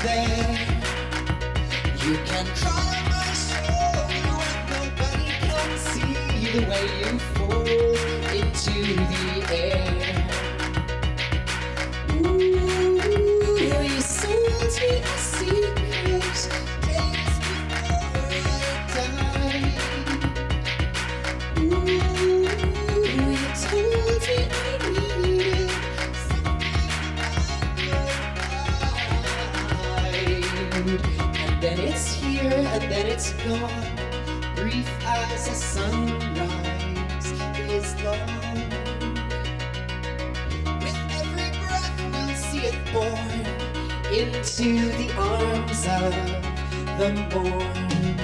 there. 0.00 0.56
You 1.98 2.14
can 2.24 2.46
cry 2.56 2.80
on 2.96 3.04
my 3.12 3.28
shoulder 3.44 4.04
when 4.08 4.58
nobody 4.72 5.28
can 5.44 5.70
see 5.76 6.16
the 6.50 6.64
way 6.66 6.86
you 7.00 7.18
fall 7.18 7.66
into 8.32 8.74
the 8.96 9.54
air. 9.54 9.77
And 32.80 32.92
then 32.92 33.06
it's 33.06 33.32
gone. 33.32 33.96
Brief 34.54 34.88
as 35.04 35.48
a 35.48 35.54
sunrise 35.54 37.32
is 37.68 37.94
long. 38.04 38.54
With 40.82 41.00
every 41.20 41.50
breath, 41.58 41.96
we'll 42.12 42.36
see 42.36 42.66
it 42.70 42.78
born 42.92 43.46
into 44.12 44.68
the 44.96 45.12
arms 45.18 45.82
of 45.98 46.14
the 46.98 47.10
morn. 47.32 48.16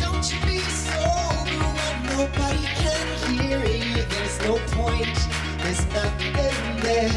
Don't 0.00 0.26
you 0.32 0.38
be 0.46 0.58
sober 0.60 1.66
when 1.78 1.96
nobody 2.14 2.64
can 2.82 3.06
hear 3.34 3.60
you. 3.66 4.04
There's 4.04 4.38
no 4.42 4.54
point, 4.76 5.18
there's 5.62 5.84
nothing 5.92 6.32
there. 6.80 7.10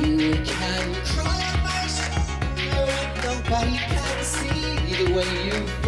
You 0.00 0.34
can 0.44 0.94
cry 1.04 1.21
way 5.14 5.24
you 5.44 5.81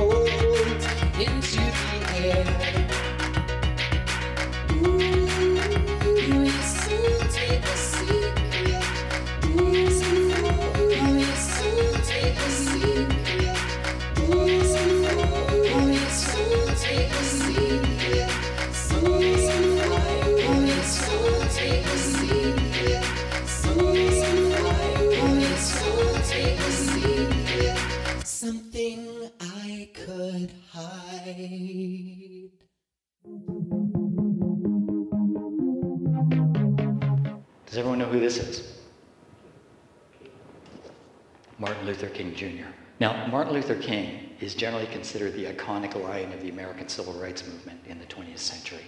Martin 43.54 43.70
Luther 43.70 43.82
King 43.86 44.30
is 44.40 44.52
generally 44.56 44.86
considered 44.86 45.32
the 45.34 45.44
iconic 45.44 45.94
lion 46.02 46.32
of 46.32 46.42
the 46.42 46.50
American 46.50 46.88
civil 46.88 47.12
rights 47.12 47.46
movement 47.46 47.80
in 47.86 48.00
the 48.00 48.06
20th 48.06 48.40
century. 48.40 48.84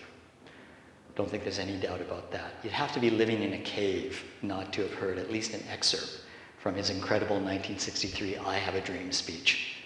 Don't 1.15 1.31
think 1.31 1.45
there's 1.45 1.61
any 1.61 1.77
doubt 1.77 2.01
about 2.01 2.33
that. 2.33 2.55
You'd 2.65 2.73
have 2.73 2.91
to 2.95 2.99
be 2.99 3.09
living 3.09 3.45
in 3.45 3.53
a 3.53 3.59
cave 3.59 4.25
not 4.43 4.73
to 4.73 4.83
have 4.83 4.93
heard 4.95 5.19
at 5.19 5.31
least 5.31 5.55
an 5.55 5.63
excerpt 5.71 6.23
from 6.59 6.75
his 6.75 6.91
incredible 6.91 7.37
1963 7.37 8.39
I 8.39 8.57
Have 8.59 8.75
a 8.75 8.81
Dream 8.81 9.13
speech, 9.13 9.83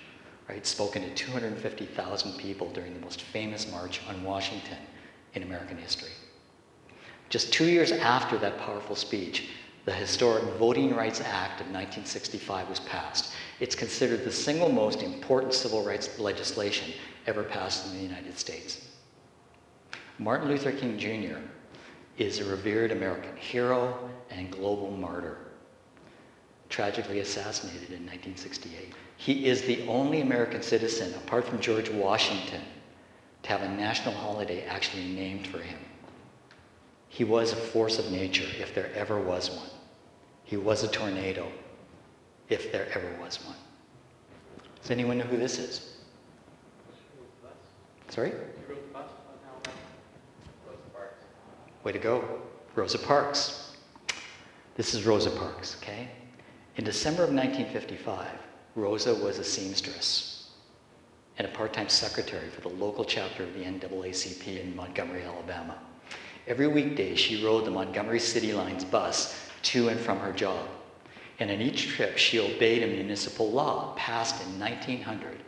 right? 0.48 0.66
Spoken 0.66 1.02
to 1.02 1.10
250,000 1.10 2.38
people 2.38 2.72
during 2.72 2.94
the 2.94 3.00
most 3.00 3.20
famous 3.20 3.70
march 3.70 4.00
on 4.08 4.24
Washington 4.24 4.78
in 5.34 5.42
American 5.42 5.76
history. 5.76 6.12
Just 7.28 7.52
two 7.52 7.66
years 7.66 7.92
after 7.92 8.38
that 8.38 8.56
powerful 8.56 8.96
speech, 8.96 9.50
the 9.90 9.96
historic 9.96 10.44
Voting 10.56 10.94
Rights 10.94 11.20
Act 11.20 11.60
of 11.60 11.66
1965 11.66 12.68
was 12.68 12.78
passed. 12.78 13.32
It's 13.58 13.74
considered 13.74 14.24
the 14.24 14.30
single 14.30 14.68
most 14.68 15.02
important 15.02 15.52
civil 15.52 15.84
rights 15.84 16.16
legislation 16.20 16.94
ever 17.26 17.42
passed 17.42 17.86
in 17.86 17.94
the 17.94 18.02
United 18.04 18.38
States. 18.38 18.86
Martin 20.20 20.46
Luther 20.46 20.70
King 20.70 20.96
Jr. 20.96 21.38
is 22.18 22.38
a 22.38 22.44
revered 22.44 22.92
American 22.92 23.36
hero 23.36 24.08
and 24.30 24.48
global 24.52 24.92
martyr, 24.92 25.38
tragically 26.68 27.18
assassinated 27.18 27.90
in 27.90 28.06
1968. 28.06 28.94
He 29.16 29.46
is 29.46 29.62
the 29.62 29.84
only 29.88 30.20
American 30.20 30.62
citizen, 30.62 31.12
apart 31.14 31.44
from 31.44 31.58
George 31.58 31.90
Washington, 31.90 32.62
to 33.42 33.48
have 33.48 33.62
a 33.62 33.68
national 33.68 34.14
holiday 34.14 34.64
actually 34.66 35.08
named 35.08 35.48
for 35.48 35.58
him. 35.58 35.80
He 37.08 37.24
was 37.24 37.52
a 37.52 37.56
force 37.56 37.98
of 37.98 38.12
nature, 38.12 38.46
if 38.60 38.72
there 38.72 38.92
ever 38.94 39.18
was 39.20 39.50
one. 39.50 39.69
He 40.50 40.56
was 40.56 40.82
a 40.82 40.88
tornado, 40.88 41.46
if 42.48 42.72
there 42.72 42.88
ever 42.92 43.08
was 43.20 43.38
one. 43.46 43.54
Does 44.82 44.90
anyone 44.90 45.16
know 45.16 45.24
who 45.24 45.36
this 45.36 45.60
is? 45.60 45.98
Sorry? 48.08 48.32
Way 51.84 51.92
to 51.92 52.00
go. 52.00 52.42
Rosa 52.74 52.98
Parks. 52.98 53.76
This 54.74 54.92
is 54.92 55.06
Rosa 55.06 55.30
Parks, 55.30 55.76
okay? 55.80 56.08
In 56.78 56.82
December 56.82 57.22
of 57.22 57.32
1955, 57.32 58.26
Rosa 58.74 59.14
was 59.14 59.38
a 59.38 59.44
seamstress 59.44 60.50
and 61.38 61.46
a 61.46 61.50
part 61.52 61.72
time 61.72 61.88
secretary 61.88 62.48
for 62.48 62.60
the 62.62 62.70
local 62.70 63.04
chapter 63.04 63.44
of 63.44 63.54
the 63.54 63.62
NAACP 63.62 64.60
in 64.60 64.74
Montgomery, 64.74 65.22
Alabama. 65.22 65.78
Every 66.48 66.66
weekday, 66.66 67.14
she 67.14 67.44
rode 67.44 67.66
the 67.66 67.70
Montgomery 67.70 68.18
City 68.18 68.52
Lines 68.52 68.84
bus 68.84 69.46
to 69.62 69.88
and 69.88 70.00
from 70.00 70.18
her 70.18 70.32
job. 70.32 70.66
And 71.38 71.50
in 71.50 71.60
each 71.60 71.88
trip, 71.88 72.18
she 72.18 72.38
obeyed 72.38 72.82
a 72.82 72.86
municipal 72.86 73.50
law 73.50 73.94
passed 73.96 74.42
in 74.42 74.60
1900 74.60 75.42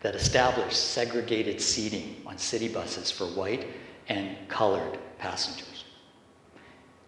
that 0.00 0.14
established 0.14 0.92
segregated 0.92 1.60
seating 1.60 2.22
on 2.26 2.38
city 2.38 2.68
buses 2.68 3.10
for 3.10 3.26
white 3.26 3.66
and 4.08 4.36
colored 4.48 4.98
passengers. 5.18 5.84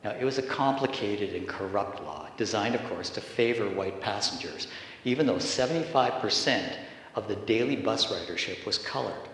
Now, 0.04 0.10
it 0.10 0.24
was 0.24 0.38
a 0.38 0.42
complicated 0.42 1.34
and 1.34 1.48
corrupt 1.48 2.02
law, 2.02 2.28
designed, 2.36 2.74
of 2.74 2.84
course, 2.84 3.10
to 3.10 3.20
favor 3.20 3.68
white 3.68 4.00
passengers, 4.00 4.68
even 5.04 5.26
though 5.26 5.36
75% 5.36 6.76
of 7.14 7.28
the 7.28 7.36
daily 7.36 7.76
bus 7.76 8.12
ridership 8.12 8.64
was 8.64 8.78
colored. 8.78 9.27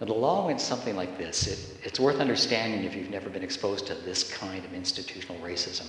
Now, 0.00 0.06
the 0.06 0.14
law 0.14 0.46
went 0.46 0.60
something 0.60 0.96
like 0.96 1.18
this. 1.18 1.46
It, 1.46 1.78
it's 1.84 2.00
worth 2.00 2.18
understanding 2.18 2.84
if 2.84 2.96
you've 2.96 3.10
never 3.10 3.30
been 3.30 3.44
exposed 3.44 3.86
to 3.86 3.94
this 3.94 4.30
kind 4.32 4.64
of 4.64 4.72
institutional 4.74 5.40
racism. 5.40 5.86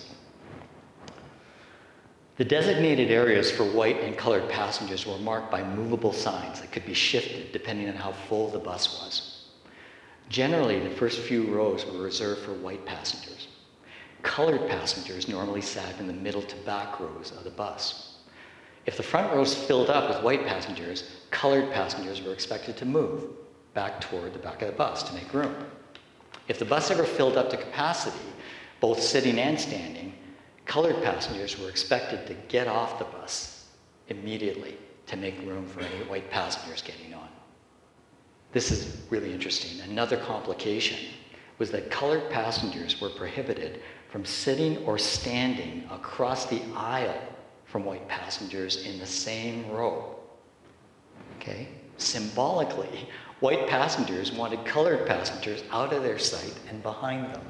The 2.37 2.45
designated 2.45 3.11
areas 3.11 3.49
for 3.49 3.63
white 3.63 4.01
and 4.01 4.17
colored 4.17 4.47
passengers 4.49 5.07
were 5.07 5.17
marked 5.17 5.49
by 5.49 5.63
movable 5.63 6.13
signs 6.13 6.61
that 6.61 6.71
could 6.71 6.85
be 6.85 6.93
shifted 6.93 7.51
depending 7.51 7.87
on 7.87 7.95
how 7.95 8.11
full 8.11 8.49
the 8.49 8.59
bus 8.59 9.01
was. 9.01 9.45
Generally, 10.27 10.81
the 10.81 10.95
first 10.95 11.21
few 11.21 11.53
rows 11.55 11.85
were 11.85 12.01
reserved 12.01 12.41
for 12.41 12.53
white 12.53 12.85
passengers. 12.85 13.47
Colored 14.21 14.67
passengers 14.69 15.27
normally 15.27 15.61
sat 15.61 15.97
in 15.99 16.07
the 16.07 16.13
middle 16.13 16.41
to 16.41 16.55
back 16.57 16.99
rows 16.99 17.31
of 17.37 17.43
the 17.43 17.51
bus. 17.51 18.17
If 18.85 18.97
the 18.97 19.03
front 19.03 19.33
rows 19.33 19.55
filled 19.55 19.89
up 19.89 20.09
with 20.09 20.23
white 20.23 20.45
passengers, 20.45 21.09
colored 21.31 21.71
passengers 21.71 22.21
were 22.21 22.33
expected 22.33 22.75
to 22.77 22.85
move 22.85 23.29
back 23.75 24.01
toward 24.01 24.33
the 24.33 24.39
back 24.39 24.63
of 24.63 24.69
the 24.69 24.73
bus 24.73 25.03
to 25.03 25.13
make 25.13 25.31
room. 25.31 25.53
If 26.47 26.57
the 26.57 26.65
bus 26.65 26.89
ever 26.89 27.03
filled 27.03 27.37
up 27.37 27.51
to 27.51 27.57
capacity, 27.57 28.17
both 28.79 28.99
sitting 28.99 29.37
and 29.37 29.59
standing, 29.59 30.13
colored 30.65 31.03
passengers 31.03 31.59
were 31.59 31.69
expected 31.69 32.25
to 32.25 32.33
get 32.47 32.67
off 32.67 32.97
the 32.97 33.05
bus 33.05 33.67
immediately 34.07 34.77
to 35.07 35.17
make 35.17 35.39
room 35.41 35.67
for 35.67 35.81
any 35.81 36.03
white 36.05 36.31
passengers 36.31 36.81
getting 36.81 37.13
on. 37.13 37.27
This 38.51 38.71
is 38.71 39.03
really 39.09 39.33
interesting. 39.33 39.81
Another 39.81 40.17
complication 40.17 41.09
was 41.57 41.71
that 41.71 41.91
colored 41.91 42.29
passengers 42.29 42.99
were 43.01 43.09
prohibited 43.09 43.81
from 44.09 44.23
sitting 44.25 44.77
or 44.85 44.97
standing 44.97 45.83
across 45.91 46.45
the 46.45 46.61
aisle 46.75 47.21
from 47.65 47.83
white 47.83 48.07
passengers 48.07 48.85
in 48.85 48.97
the 48.99 49.05
same 49.05 49.69
row. 49.69 50.15
Okay? 51.37 51.67
Symbolically, 51.97 53.09
white 53.39 53.67
passengers 53.67 54.31
wanted 54.31 54.65
colored 54.65 55.05
passengers 55.07 55.63
out 55.71 55.93
of 55.93 56.03
their 56.03 56.19
sight 56.19 56.53
and 56.69 56.81
behind 56.81 57.33
them. 57.33 57.41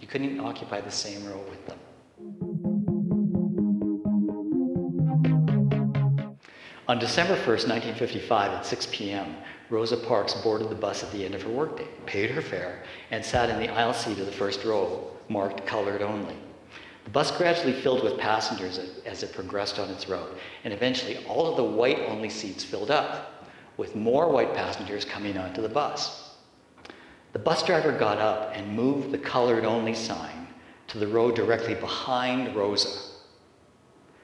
You 0.00 0.06
couldn't 0.06 0.38
occupy 0.40 0.80
the 0.80 0.90
same 0.90 1.24
row 1.26 1.42
with 1.48 1.66
them. 1.66 1.78
On 6.88 6.98
December 6.98 7.34
1st, 7.36 7.68
1955, 7.68 8.52
at 8.52 8.66
6 8.66 8.88
p.m., 8.92 9.36
Rosa 9.70 9.96
Parks 9.96 10.34
boarded 10.34 10.68
the 10.68 10.74
bus 10.74 11.02
at 11.02 11.10
the 11.12 11.24
end 11.24 11.34
of 11.34 11.42
her 11.42 11.50
workday, 11.50 11.86
paid 12.04 12.30
her 12.30 12.42
fare, 12.42 12.82
and 13.10 13.24
sat 13.24 13.48
in 13.48 13.58
the 13.58 13.72
aisle 13.72 13.94
seat 13.94 14.18
of 14.18 14.26
the 14.26 14.32
first 14.32 14.64
row, 14.64 15.10
marked 15.28 15.64
colored 15.64 16.02
only. 16.02 16.36
The 17.04 17.10
bus 17.10 17.30
gradually 17.30 17.72
filled 17.72 18.04
with 18.04 18.18
passengers 18.18 18.78
as 19.06 19.22
it 19.22 19.32
progressed 19.32 19.78
on 19.78 19.90
its 19.90 20.08
route, 20.08 20.36
and 20.64 20.74
eventually 20.74 21.24
all 21.26 21.46
of 21.46 21.56
the 21.56 21.64
white 21.64 22.00
only 22.00 22.28
seats 22.28 22.62
filled 22.62 22.90
up, 22.90 23.31
with 23.76 23.96
more 23.96 24.30
white 24.30 24.54
passengers 24.54 25.04
coming 25.04 25.38
onto 25.38 25.62
the 25.62 25.68
bus. 25.68 26.34
The 27.32 27.38
bus 27.38 27.62
driver 27.62 27.92
got 27.92 28.18
up 28.18 28.52
and 28.54 28.76
moved 28.76 29.10
the 29.10 29.18
colored 29.18 29.64
only 29.64 29.94
sign 29.94 30.46
to 30.88 30.98
the 30.98 31.08
row 31.08 31.30
directly 31.30 31.74
behind 31.74 32.54
Rosa. 32.54 33.10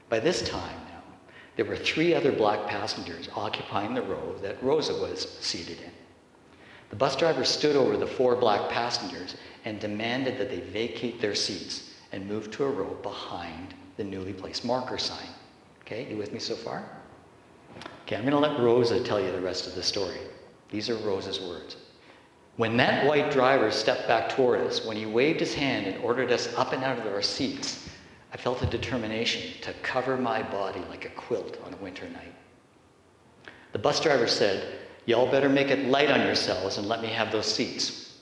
By 0.08 0.20
this 0.20 0.42
time, 0.42 0.76
now, 0.88 1.02
there 1.56 1.64
were 1.64 1.76
three 1.76 2.14
other 2.14 2.32
black 2.32 2.66
passengers 2.66 3.28
occupying 3.34 3.94
the 3.94 4.02
row 4.02 4.36
that 4.42 4.62
Rosa 4.62 4.92
was 4.92 5.38
seated 5.40 5.78
in. 5.80 5.90
The 6.90 6.96
bus 6.96 7.16
driver 7.16 7.44
stood 7.44 7.76
over 7.76 7.96
the 7.96 8.06
four 8.06 8.36
black 8.36 8.70
passengers 8.70 9.36
and 9.64 9.80
demanded 9.80 10.38
that 10.38 10.50
they 10.50 10.60
vacate 10.60 11.20
their 11.20 11.34
seats 11.34 11.94
and 12.12 12.26
move 12.26 12.50
to 12.52 12.64
a 12.64 12.70
row 12.70 12.96
behind 13.02 13.74
the 13.96 14.04
newly 14.04 14.32
placed 14.32 14.64
marker 14.64 14.98
sign. 14.98 15.28
Okay, 15.82 16.10
you 16.10 16.16
with 16.16 16.32
me 16.32 16.38
so 16.38 16.54
far? 16.54 16.97
Okay, 18.02 18.16
I'm 18.16 18.22
going 18.22 18.32
to 18.32 18.38
let 18.38 18.60
Rosa 18.60 19.02
tell 19.02 19.20
you 19.20 19.30
the 19.32 19.40
rest 19.40 19.66
of 19.66 19.74
the 19.74 19.82
story. 19.82 20.18
These 20.70 20.88
are 20.88 20.96
Rosa's 20.96 21.40
words. 21.40 21.76
When 22.56 22.76
that 22.78 23.06
white 23.06 23.30
driver 23.30 23.70
stepped 23.70 24.08
back 24.08 24.30
toward 24.30 24.60
us, 24.60 24.84
when 24.84 24.96
he 24.96 25.06
waved 25.06 25.40
his 25.40 25.54
hand 25.54 25.86
and 25.86 26.02
ordered 26.02 26.32
us 26.32 26.52
up 26.54 26.72
and 26.72 26.82
out 26.82 26.98
of 26.98 27.06
our 27.06 27.22
seats, 27.22 27.88
I 28.32 28.36
felt 28.36 28.62
a 28.62 28.66
determination 28.66 29.60
to 29.62 29.72
cover 29.82 30.16
my 30.16 30.42
body 30.42 30.80
like 30.88 31.04
a 31.04 31.10
quilt 31.10 31.56
on 31.64 31.72
a 31.72 31.76
winter 31.76 32.08
night. 32.08 32.34
The 33.72 33.78
bus 33.78 34.00
driver 34.00 34.26
said, 34.26 34.80
Y'all 35.06 35.30
better 35.30 35.48
make 35.48 35.68
it 35.68 35.86
light 35.86 36.10
on 36.10 36.20
yourselves 36.20 36.76
and 36.76 36.88
let 36.88 37.00
me 37.00 37.08
have 37.08 37.32
those 37.32 37.46
seats. 37.46 38.18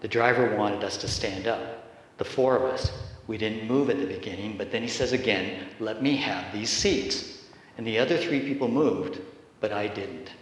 The 0.00 0.08
driver 0.08 0.56
wanted 0.56 0.82
us 0.82 0.96
to 0.98 1.08
stand 1.08 1.46
up. 1.46 1.84
The 2.18 2.24
four 2.24 2.56
of 2.56 2.62
us, 2.62 2.90
we 3.26 3.36
didn't 3.36 3.68
move 3.68 3.90
at 3.90 3.98
the 3.98 4.06
beginning, 4.06 4.56
but 4.56 4.72
then 4.72 4.82
he 4.82 4.88
says 4.88 5.12
again, 5.12 5.68
Let 5.78 6.02
me 6.02 6.16
have 6.16 6.52
these 6.52 6.70
seats. 6.70 7.35
And 7.76 7.86
the 7.86 7.98
other 7.98 8.16
three 8.16 8.40
people 8.40 8.68
moved, 8.68 9.20
but 9.60 9.72
I 9.72 9.86
didn't. 9.88 10.32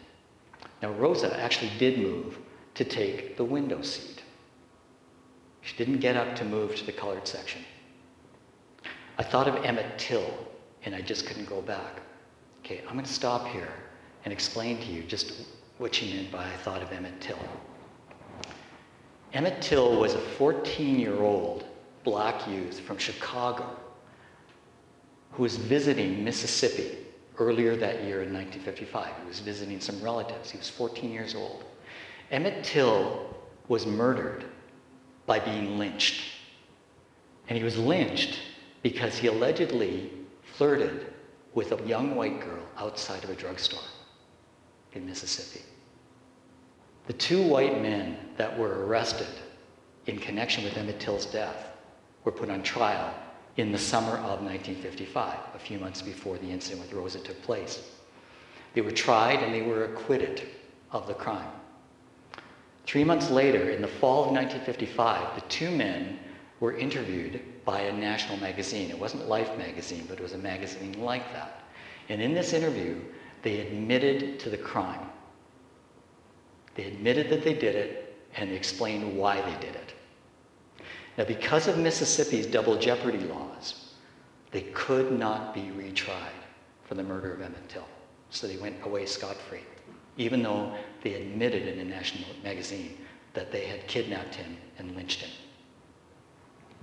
Now, 0.83 0.91
Rosa 0.93 1.39
actually 1.41 1.73
did 1.79 1.99
move 1.99 2.39
to 2.75 2.85
take 2.85 3.37
the 3.37 3.45
window 3.45 3.83
seat. 3.83 4.23
She 5.63 5.77
didn't 5.77 5.99
get 5.99 6.17
up 6.17 6.37
to 6.37 6.45
move 6.45 6.77
to 6.77 6.85
the 6.85 6.93
colored 6.93 7.27
section. 7.27 7.63
I 9.19 9.23
thought 9.23 9.49
of 9.49 9.65
Emmett 9.65 9.99
Till, 9.99 10.29
and 10.85 10.95
I 10.95 11.01
just 11.01 11.27
couldn't 11.27 11.49
go 11.49 11.63
back. 11.63 12.01
Okay, 12.65 12.83
I'm 12.87 12.95
going 12.95 13.05
to 13.05 13.13
stop 13.13 13.47
here 13.49 13.73
and 14.25 14.33
explain 14.33 14.79
to 14.79 14.87
you 14.87 15.03
just 15.03 15.47
what 15.79 15.95
she 15.95 16.15
meant 16.15 16.31
by 16.31 16.45
I 16.45 16.57
thought 16.59 16.83
of 16.83 16.93
Emmett 16.93 17.21
Till. 17.21 17.39
Emmett 19.33 19.61
Till 19.61 19.99
was 19.99 20.15
a 20.15 20.19
14 20.19 21.01
year 21.01 21.23
old 21.23 21.65
black 22.05 22.47
youth 22.47 22.81
from 22.81 22.99
Chicago 22.99 23.69
who 25.33 25.43
was 25.43 25.57
visiting 25.57 26.23
Mississippi 26.23 27.04
earlier 27.39 27.77
that 27.77 28.05
year 28.05 28.23
in 28.23 28.33
1955. 28.33 29.13
He 29.23 29.29
was 29.29 29.41
visiting 29.41 29.81
some 29.81 30.01
relatives. 30.01 30.51
He 30.51 30.59
was 30.59 30.69
14 30.69 31.11
years 31.11 31.35
old. 31.35 31.65
Emmett 32.31 32.65
Till 32.65 33.35
was 33.69 33.87
murdered 33.87 34.45
by 35.27 35.39
being 35.39 35.79
lynched. 35.79 36.23
And 37.49 37.59
he 37.59 37.65
was 37.65 37.77
lynched 37.77 38.41
because 38.83 39.17
he 39.17 39.27
allegedly 39.27 40.11
flirted 40.43 41.13
with 41.55 41.73
a 41.73 41.87
young 41.87 42.15
white 42.15 42.41
girl 42.41 42.65
outside 42.77 43.25
of 43.25 43.31
a 43.31 43.35
drugstore 43.35 43.81
in 44.93 45.07
Mississippi. 45.07 45.65
The 47.07 47.13
two 47.13 47.43
white 47.43 47.81
men 47.81 48.17
that 48.37 48.59
were 48.59 48.87
arrested 48.87 49.29
in 50.07 50.19
connection 50.19 50.65
with 50.65 50.77
Emmett 50.77 51.01
Till's 51.01 51.27
death 51.27 51.71
were 52.25 52.33
put 52.33 52.51
on 52.51 52.63
trial 52.63 53.15
in 53.57 53.71
the 53.71 53.79
summer 53.79 54.17
of 54.19 54.43
1955, 54.43 55.39
a 55.55 55.59
few 55.59 55.79
months 55.79 56.03
before 56.03 56.39
the 56.39 56.51
incident 56.51 56.83
with 56.83 56.93
Rosa 56.93 57.21
took 57.21 57.41
place. 57.43 57.91
They 58.75 58.81
were 58.81 58.91
tried 58.91 59.43
and 59.43 59.55
they 59.55 59.63
were 59.63 59.85
acquitted 59.85 60.43
of 60.91 61.07
the 61.07 61.15
crime. 61.15 61.51
Three 62.87 63.05
months 63.05 63.31
later, 63.31 63.71
in 63.71 63.81
the 63.81 63.89
fall 63.89 64.25
of 64.25 64.33
1955, 64.33 65.37
the 65.37 65.41
two 65.49 65.71
men 65.71 66.19
were 66.61 66.77
interviewed 66.77 67.41
by 67.65 67.81
a 67.81 67.93
national 67.93 68.39
magazine. 68.39 68.91
It 68.91 68.99
wasn't 68.99 69.29
Life 69.29 69.57
magazine, 69.57 70.05
but 70.09 70.19
it 70.19 70.23
was 70.23 70.33
a 70.33 70.39
magazine 70.39 71.01
like 71.01 71.33
that. 71.33 71.63
And 72.09 72.21
in 72.21 72.35
this 72.35 72.53
interview, 72.53 73.01
they 73.43 73.61
admitted 73.61 74.39
to 74.41 74.51
the 74.51 74.59
crime. 74.59 75.07
They 76.75 76.85
admitted 76.85 77.31
that 77.31 77.45
they 77.45 77.55
did 77.55 77.75
it, 77.75 78.05
and 78.37 78.51
explained 78.51 79.17
why 79.17 79.41
they 79.41 79.67
did 79.67 79.77
it. 79.77 79.95
Now, 81.17 81.25
because 81.25 81.69
of 81.69 81.79
Mississippi's 81.79 82.47
double 82.47 82.77
jeopardy 82.77 83.21
laws, 83.21 83.93
they 84.51 84.63
could 84.73 85.13
not 85.13 85.55
be 85.55 85.71
retried. 85.77 86.41
for 86.85 86.95
the 86.95 87.03
murder 87.03 87.33
of 87.33 87.41
Emmett 87.41 87.67
Till. 87.69 87.87
So 88.29 88.47
they 88.47 88.59
went 88.59 88.77
away 88.85 89.07
scot 89.07 89.37
free, 89.37 89.63
even 90.19 90.43
though 90.43 90.75
they 91.03 91.15
admitted 91.15 91.67
in 91.67 91.79
a 91.79 91.85
national 91.85 92.29
magazine 92.43 92.99
that 93.33 93.51
they 93.51 93.65
had 93.65 93.87
kidnapped 93.87 94.35
him 94.35 94.57
and 94.79 94.95
lynched 94.95 95.23
him. 95.23 95.31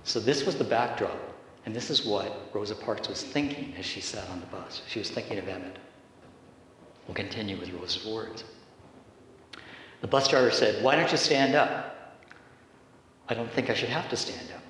So 0.04 0.18
this 0.18 0.44
was 0.44 0.56
the 0.56 0.64
backdrop, 0.64 1.16
and 1.64 1.74
this 1.74 1.88
is 1.88 2.04
what 2.04 2.50
Rosa 2.52 2.74
Parks 2.74 3.08
was 3.08 3.22
thinking 3.22 3.74
as 3.78 3.86
she 3.86 4.00
sat 4.00 4.28
on 4.30 4.40
the 4.40 4.46
bus. 4.46 4.82
She 4.88 4.98
was 4.98 5.08
thinking 5.08 5.38
of 5.38 5.46
Emmett. 5.46 5.78
We'll 7.06 7.14
continue 7.14 7.58
with 7.58 7.72
Rosa's 7.72 8.06
words. 8.06 8.42
The 10.00 10.08
bus 10.08 10.26
driver 10.26 10.50
said, 10.50 10.82
Why 10.82 10.96
don't 10.96 11.10
you 11.12 11.16
stand 11.16 11.54
up? 11.54 12.01
I 13.28 13.34
don't 13.34 13.50
think 13.50 13.70
I 13.70 13.74
should 13.74 13.88
have 13.88 14.08
to 14.10 14.16
stand 14.16 14.50
up. 14.54 14.62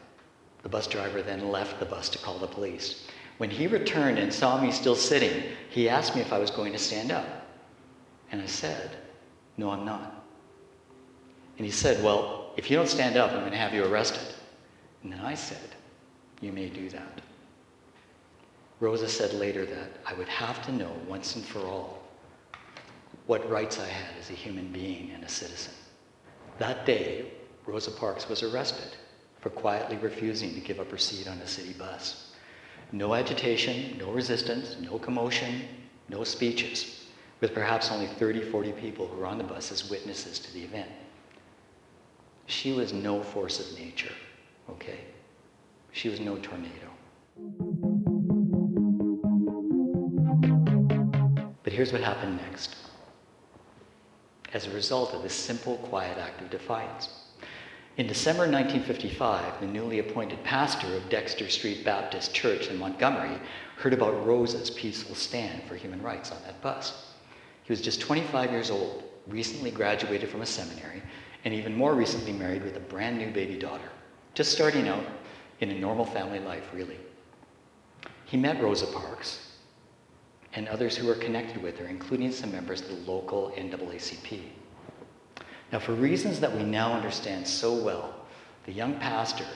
The 0.62 0.68
bus 0.68 0.86
driver 0.86 1.22
then 1.22 1.50
left 1.50 1.80
the 1.80 1.86
bus 1.86 2.08
to 2.10 2.18
call 2.18 2.38
the 2.38 2.46
police. 2.46 3.06
When 3.38 3.50
he 3.50 3.66
returned 3.66 4.18
and 4.18 4.32
saw 4.32 4.60
me 4.60 4.70
still 4.70 4.94
sitting, 4.94 5.42
he 5.70 5.88
asked 5.88 6.14
me 6.14 6.20
if 6.20 6.32
I 6.32 6.38
was 6.38 6.50
going 6.50 6.72
to 6.72 6.78
stand 6.78 7.10
up. 7.10 7.26
And 8.30 8.40
I 8.40 8.46
said, 8.46 8.96
No, 9.56 9.70
I'm 9.70 9.84
not. 9.84 10.24
And 11.58 11.66
he 11.66 11.72
said, 11.72 12.02
Well, 12.04 12.52
if 12.56 12.70
you 12.70 12.76
don't 12.76 12.88
stand 12.88 13.16
up, 13.16 13.32
I'm 13.32 13.40
going 13.40 13.50
to 13.52 13.58
have 13.58 13.74
you 13.74 13.84
arrested. 13.84 14.34
And 15.02 15.12
then 15.12 15.20
I 15.20 15.34
said, 15.34 15.70
You 16.40 16.52
may 16.52 16.68
do 16.68 16.88
that. 16.90 17.20
Rosa 18.80 19.08
said 19.08 19.32
later 19.34 19.64
that 19.64 19.90
I 20.04 20.14
would 20.14 20.28
have 20.28 20.64
to 20.66 20.72
know 20.72 20.90
once 21.08 21.36
and 21.36 21.44
for 21.44 21.60
all 21.60 22.02
what 23.26 23.48
rights 23.48 23.78
I 23.78 23.86
had 23.86 24.16
as 24.18 24.30
a 24.30 24.34
human 24.34 24.68
being 24.72 25.12
and 25.14 25.22
a 25.24 25.28
citizen. 25.28 25.72
That 26.58 26.84
day, 26.84 27.26
Rosa 27.66 27.90
Parks 27.90 28.28
was 28.28 28.42
arrested 28.42 28.96
for 29.40 29.50
quietly 29.50 29.96
refusing 29.96 30.54
to 30.54 30.60
give 30.60 30.80
up 30.80 30.90
her 30.90 30.98
seat 30.98 31.28
on 31.28 31.38
a 31.38 31.46
city 31.46 31.72
bus. 31.72 32.32
No 32.92 33.14
agitation, 33.14 33.96
no 33.98 34.10
resistance, 34.10 34.76
no 34.80 34.98
commotion, 34.98 35.62
no 36.08 36.24
speeches, 36.24 37.06
with 37.40 37.54
perhaps 37.54 37.90
only 37.90 38.06
30, 38.06 38.42
40 38.42 38.72
people 38.72 39.06
who 39.06 39.16
were 39.16 39.26
on 39.26 39.38
the 39.38 39.44
bus 39.44 39.72
as 39.72 39.88
witnesses 39.90 40.38
to 40.38 40.52
the 40.52 40.62
event. 40.62 40.90
She 42.46 42.72
was 42.72 42.92
no 42.92 43.22
force 43.22 43.60
of 43.60 43.78
nature, 43.78 44.12
okay? 44.70 45.00
She 45.92 46.08
was 46.08 46.20
no 46.20 46.36
tornado. 46.36 46.90
But 51.62 51.72
here's 51.72 51.92
what 51.92 52.02
happened 52.02 52.36
next. 52.36 52.76
As 54.52 54.66
a 54.66 54.70
result 54.70 55.14
of 55.14 55.22
this 55.22 55.34
simple, 55.34 55.78
quiet 55.78 56.18
act 56.18 56.42
of 56.42 56.50
defiance, 56.50 57.08
in 57.98 58.06
December 58.06 58.42
1955, 58.42 59.60
the 59.60 59.66
newly 59.66 59.98
appointed 59.98 60.42
pastor 60.44 60.96
of 60.96 61.08
Dexter 61.10 61.48
Street 61.50 61.84
Baptist 61.84 62.32
Church 62.32 62.68
in 62.68 62.78
Montgomery 62.78 63.38
heard 63.76 63.92
about 63.92 64.26
Rosa's 64.26 64.70
peaceful 64.70 65.14
stand 65.14 65.62
for 65.64 65.76
human 65.76 66.00
rights 66.00 66.30
on 66.30 66.38
that 66.44 66.62
bus. 66.62 67.12
He 67.64 67.72
was 67.72 67.82
just 67.82 68.00
25 68.00 68.50
years 68.50 68.70
old, 68.70 69.02
recently 69.26 69.70
graduated 69.70 70.30
from 70.30 70.40
a 70.40 70.46
seminary, 70.46 71.02
and 71.44 71.52
even 71.52 71.74
more 71.74 71.94
recently 71.94 72.32
married 72.32 72.64
with 72.64 72.76
a 72.76 72.80
brand 72.80 73.18
new 73.18 73.30
baby 73.30 73.58
daughter, 73.58 73.90
just 74.34 74.52
starting 74.52 74.88
out 74.88 75.04
in 75.60 75.70
a 75.70 75.78
normal 75.78 76.06
family 76.06 76.38
life, 76.38 76.70
really. 76.72 76.98
He 78.24 78.38
met 78.38 78.62
Rosa 78.62 78.86
Parks 78.86 79.52
and 80.54 80.66
others 80.68 80.96
who 80.96 81.06
were 81.06 81.14
connected 81.14 81.62
with 81.62 81.78
her, 81.78 81.86
including 81.86 82.32
some 82.32 82.52
members 82.52 82.80
of 82.80 82.88
the 82.88 83.10
local 83.10 83.52
NAACP. 83.56 84.40
Now, 85.72 85.78
for 85.78 85.94
reasons 85.94 86.38
that 86.40 86.54
we 86.54 86.62
now 86.62 86.92
understand 86.92 87.48
so 87.48 87.72
well, 87.72 88.14
the 88.66 88.72
young 88.72 88.94
pastor 89.00 89.46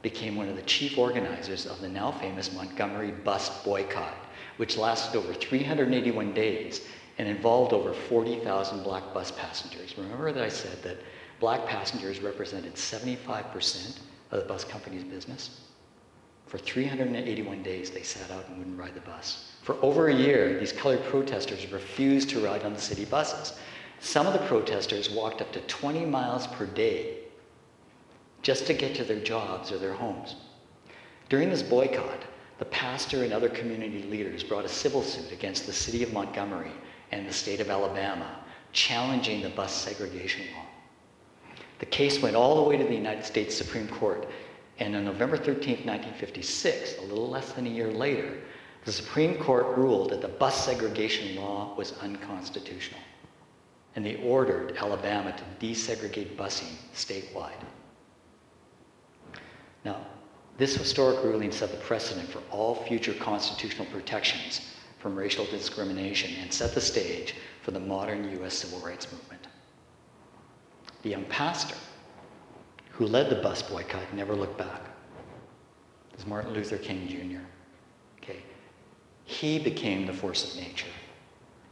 became 0.00 0.36
one 0.36 0.48
of 0.48 0.54
the 0.54 0.62
chief 0.62 0.96
organizers 0.96 1.66
of 1.66 1.80
the 1.80 1.88
now 1.88 2.12
famous 2.12 2.54
Montgomery 2.54 3.10
bus 3.10 3.64
boycott, 3.64 4.14
which 4.58 4.76
lasted 4.76 5.18
over 5.18 5.34
381 5.34 6.32
days 6.32 6.82
and 7.18 7.28
involved 7.28 7.72
over 7.72 7.92
40,000 7.92 8.84
black 8.84 9.12
bus 9.12 9.32
passengers. 9.32 9.98
Remember 9.98 10.30
that 10.30 10.44
I 10.44 10.48
said 10.48 10.80
that 10.84 10.98
black 11.40 11.66
passengers 11.66 12.20
represented 12.20 12.74
75% 12.74 13.98
of 14.30 14.40
the 14.40 14.46
bus 14.46 14.62
company's 14.62 15.02
business? 15.02 15.62
For 16.46 16.58
381 16.58 17.64
days, 17.64 17.90
they 17.90 18.02
sat 18.02 18.30
out 18.30 18.46
and 18.48 18.58
wouldn't 18.58 18.78
ride 18.78 18.94
the 18.94 19.00
bus. 19.00 19.50
For 19.62 19.76
over 19.82 20.08
a 20.08 20.14
year, 20.14 20.60
these 20.60 20.72
colored 20.72 21.02
protesters 21.06 21.72
refused 21.72 22.30
to 22.30 22.40
ride 22.40 22.62
on 22.62 22.72
the 22.72 22.80
city 22.80 23.04
buses. 23.04 23.58
Some 24.00 24.26
of 24.26 24.32
the 24.34 24.46
protesters 24.46 25.10
walked 25.10 25.40
up 25.40 25.52
to 25.52 25.60
20 25.60 26.04
miles 26.04 26.46
per 26.46 26.66
day 26.66 27.18
just 28.42 28.66
to 28.66 28.74
get 28.74 28.94
to 28.94 29.04
their 29.04 29.20
jobs 29.20 29.72
or 29.72 29.78
their 29.78 29.94
homes. 29.94 30.36
During 31.28 31.50
this 31.50 31.62
boycott, 31.62 32.22
the 32.58 32.66
pastor 32.66 33.24
and 33.24 33.32
other 33.32 33.48
community 33.48 34.04
leaders 34.04 34.44
brought 34.44 34.64
a 34.64 34.68
civil 34.68 35.02
suit 35.02 35.32
against 35.32 35.66
the 35.66 35.72
city 35.72 36.02
of 36.02 36.12
Montgomery 36.12 36.70
and 37.10 37.26
the 37.26 37.32
state 37.32 37.60
of 37.60 37.70
Alabama, 37.70 38.44
challenging 38.72 39.42
the 39.42 39.50
bus 39.50 39.74
segregation 39.74 40.46
law. 40.54 40.66
The 41.78 41.86
case 41.86 42.22
went 42.22 42.36
all 42.36 42.56
the 42.56 42.68
way 42.68 42.76
to 42.76 42.84
the 42.84 42.94
United 42.94 43.24
States 43.24 43.56
Supreme 43.56 43.88
Court, 43.88 44.28
and 44.78 44.94
on 44.94 45.04
November 45.04 45.36
13, 45.36 45.84
1956, 45.84 46.98
a 46.98 47.02
little 47.02 47.28
less 47.28 47.52
than 47.52 47.66
a 47.66 47.70
year 47.70 47.90
later, 47.90 48.38
the 48.84 48.92
Supreme 48.92 49.36
Court 49.36 49.76
ruled 49.76 50.10
that 50.10 50.22
the 50.22 50.28
bus 50.28 50.64
segregation 50.64 51.36
law 51.36 51.74
was 51.76 51.92
unconstitutional 51.98 53.00
and 53.96 54.04
they 54.04 54.16
ordered 54.16 54.76
Alabama 54.76 55.34
to 55.36 55.66
desegregate 55.66 56.36
busing 56.36 56.76
statewide. 56.94 57.64
Now, 59.84 60.06
this 60.58 60.76
historic 60.76 61.24
ruling 61.24 61.50
set 61.50 61.70
the 61.70 61.78
precedent 61.78 62.28
for 62.28 62.42
all 62.50 62.74
future 62.74 63.14
constitutional 63.14 63.86
protections 63.86 64.74
from 64.98 65.16
racial 65.16 65.46
discrimination 65.46 66.34
and 66.40 66.52
set 66.52 66.74
the 66.74 66.80
stage 66.80 67.34
for 67.62 67.70
the 67.70 67.80
modern 67.80 68.30
U.S. 68.38 68.54
civil 68.54 68.80
rights 68.80 69.10
movement. 69.10 69.46
The 71.02 71.10
young 71.10 71.24
pastor 71.24 71.76
who 72.90 73.06
led 73.06 73.30
the 73.30 73.36
bus 73.36 73.62
boycott 73.62 74.12
never 74.14 74.34
looked 74.34 74.58
back. 74.58 74.82
It 76.10 76.16
was 76.16 76.26
Martin 76.26 76.52
Luther 76.52 76.78
King 76.78 77.06
Jr. 77.08 77.44
Okay. 78.22 78.42
He 79.24 79.58
became 79.58 80.06
the 80.06 80.12
force 80.12 80.52
of 80.52 80.60
nature. 80.60 80.86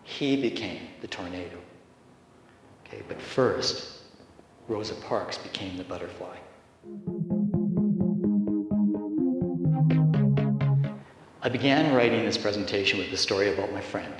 He 0.02 0.40
became 0.40 0.82
the 1.00 1.08
tornado. 1.08 1.58
Okay, 2.94 3.02
but 3.08 3.20
first, 3.20 4.02
Rosa 4.68 4.94
Parks 4.94 5.36
became 5.36 5.76
the 5.76 5.82
butterfly. 5.82 6.36
I 11.42 11.48
began 11.48 11.94
writing 11.94 12.24
this 12.24 12.38
presentation 12.38 13.00
with 13.00 13.10
the 13.10 13.16
story 13.16 13.52
about 13.52 13.72
my 13.72 13.80
friend, 13.80 14.14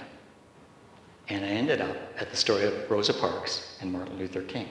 and 1.28 1.44
I 1.44 1.48
ended 1.48 1.80
up 1.80 1.96
at 2.18 2.30
the 2.30 2.36
story 2.36 2.64
of 2.64 2.90
Rosa 2.90 3.14
Parks 3.14 3.76
and 3.80 3.92
Martin 3.92 4.18
Luther 4.18 4.42
King. 4.42 4.68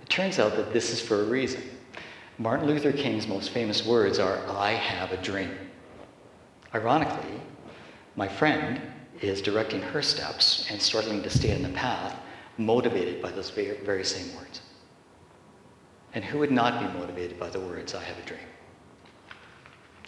It 0.00 0.08
turns 0.08 0.38
out 0.38 0.54
that 0.54 0.72
this 0.72 0.92
is 0.92 1.00
for 1.00 1.22
a 1.22 1.24
reason. 1.24 1.62
Martin 2.38 2.68
Luther 2.68 2.92
King's 2.92 3.26
most 3.26 3.50
famous 3.50 3.84
words 3.84 4.20
are, 4.20 4.38
I 4.50 4.70
have 4.70 5.10
a 5.10 5.20
dream. 5.20 5.50
Ironically, 6.74 7.40
my 8.14 8.28
friend 8.28 8.80
is 9.20 9.42
directing 9.42 9.82
her 9.82 10.00
steps 10.00 10.68
and 10.70 10.80
struggling 10.80 11.22
to 11.24 11.30
stay 11.30 11.50
in 11.50 11.62
the 11.62 11.68
path 11.70 12.16
motivated 12.64 13.22
by 13.22 13.30
those 13.30 13.50
very, 13.50 14.04
same 14.04 14.34
words. 14.36 14.60
And 16.14 16.24
who 16.24 16.38
would 16.38 16.50
not 16.50 16.80
be 16.80 16.98
motivated 16.98 17.38
by 17.38 17.50
the 17.50 17.60
words, 17.60 17.94
I 17.94 18.02
have 18.02 18.18
a 18.18 18.26
dream? 18.26 18.40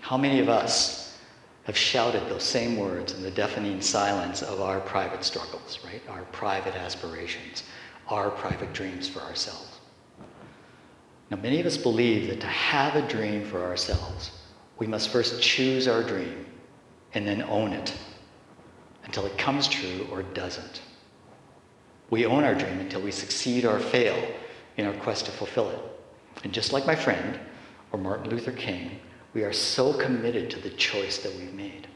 How 0.00 0.16
many 0.16 0.40
of 0.40 0.48
us 0.48 1.18
have 1.64 1.76
shouted 1.76 2.22
those 2.28 2.42
same 2.42 2.76
words 2.76 3.14
in 3.14 3.22
the 3.22 3.30
deafening 3.30 3.80
silence 3.80 4.42
of 4.42 4.60
our 4.60 4.80
private 4.80 5.24
struggles, 5.24 5.78
right? 5.84 6.02
Our 6.10 6.22
private 6.24 6.74
aspirations, 6.74 7.62
our 8.08 8.30
private 8.30 8.72
dreams 8.74 9.08
for 9.08 9.20
ourselves. 9.20 9.80
Now, 11.30 11.38
many 11.38 11.58
of 11.58 11.66
us 11.66 11.78
believe 11.78 12.28
that 12.28 12.40
to 12.40 12.46
have 12.46 12.96
a 12.96 13.08
dream 13.08 13.46
for 13.46 13.64
ourselves, 13.64 14.30
we 14.78 14.86
must 14.86 15.08
first 15.08 15.40
choose 15.40 15.88
our 15.88 16.02
dream 16.02 16.44
and 17.14 17.26
then 17.26 17.42
own 17.42 17.72
it 17.72 17.94
until 19.04 19.24
it 19.24 19.38
comes 19.38 19.66
true 19.66 20.06
or 20.10 20.22
doesn't. 20.22 20.82
We 22.14 22.26
own 22.26 22.44
our 22.44 22.54
dream 22.54 22.78
until 22.78 23.00
we 23.00 23.10
succeed 23.10 23.64
or 23.64 23.80
fail 23.80 24.16
in 24.76 24.86
our 24.86 24.92
quest 24.92 25.26
to 25.26 25.32
fulfill 25.32 25.70
it. 25.70 25.80
And 26.44 26.52
just 26.52 26.72
like 26.72 26.86
my 26.86 26.94
friend, 26.94 27.40
or 27.90 27.98
Martin 27.98 28.30
Luther 28.30 28.52
King, 28.52 29.00
we 29.32 29.42
are 29.42 29.52
so 29.52 29.92
committed 29.92 30.48
to 30.50 30.60
the 30.60 30.70
choice 30.70 31.18
that 31.24 31.34
we've 31.34 31.52
made. 31.52 31.88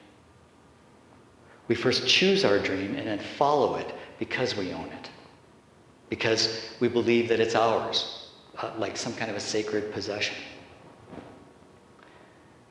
We 1.68 1.76
first 1.76 2.08
choose 2.08 2.44
our 2.44 2.58
dream 2.58 2.96
and 2.96 3.06
then 3.06 3.20
follow 3.20 3.76
it 3.76 3.94
because 4.18 4.56
we 4.56 4.72
own 4.72 4.86
it. 4.86 5.08
Because 6.08 6.68
we 6.80 6.88
believe 6.88 7.28
that 7.28 7.38
it's 7.38 7.54
ours, 7.54 8.32
uh, 8.60 8.72
like 8.76 8.96
some 8.96 9.14
kind 9.14 9.30
of 9.30 9.36
a 9.36 9.40
sacred 9.40 9.92
possession. 9.92 10.34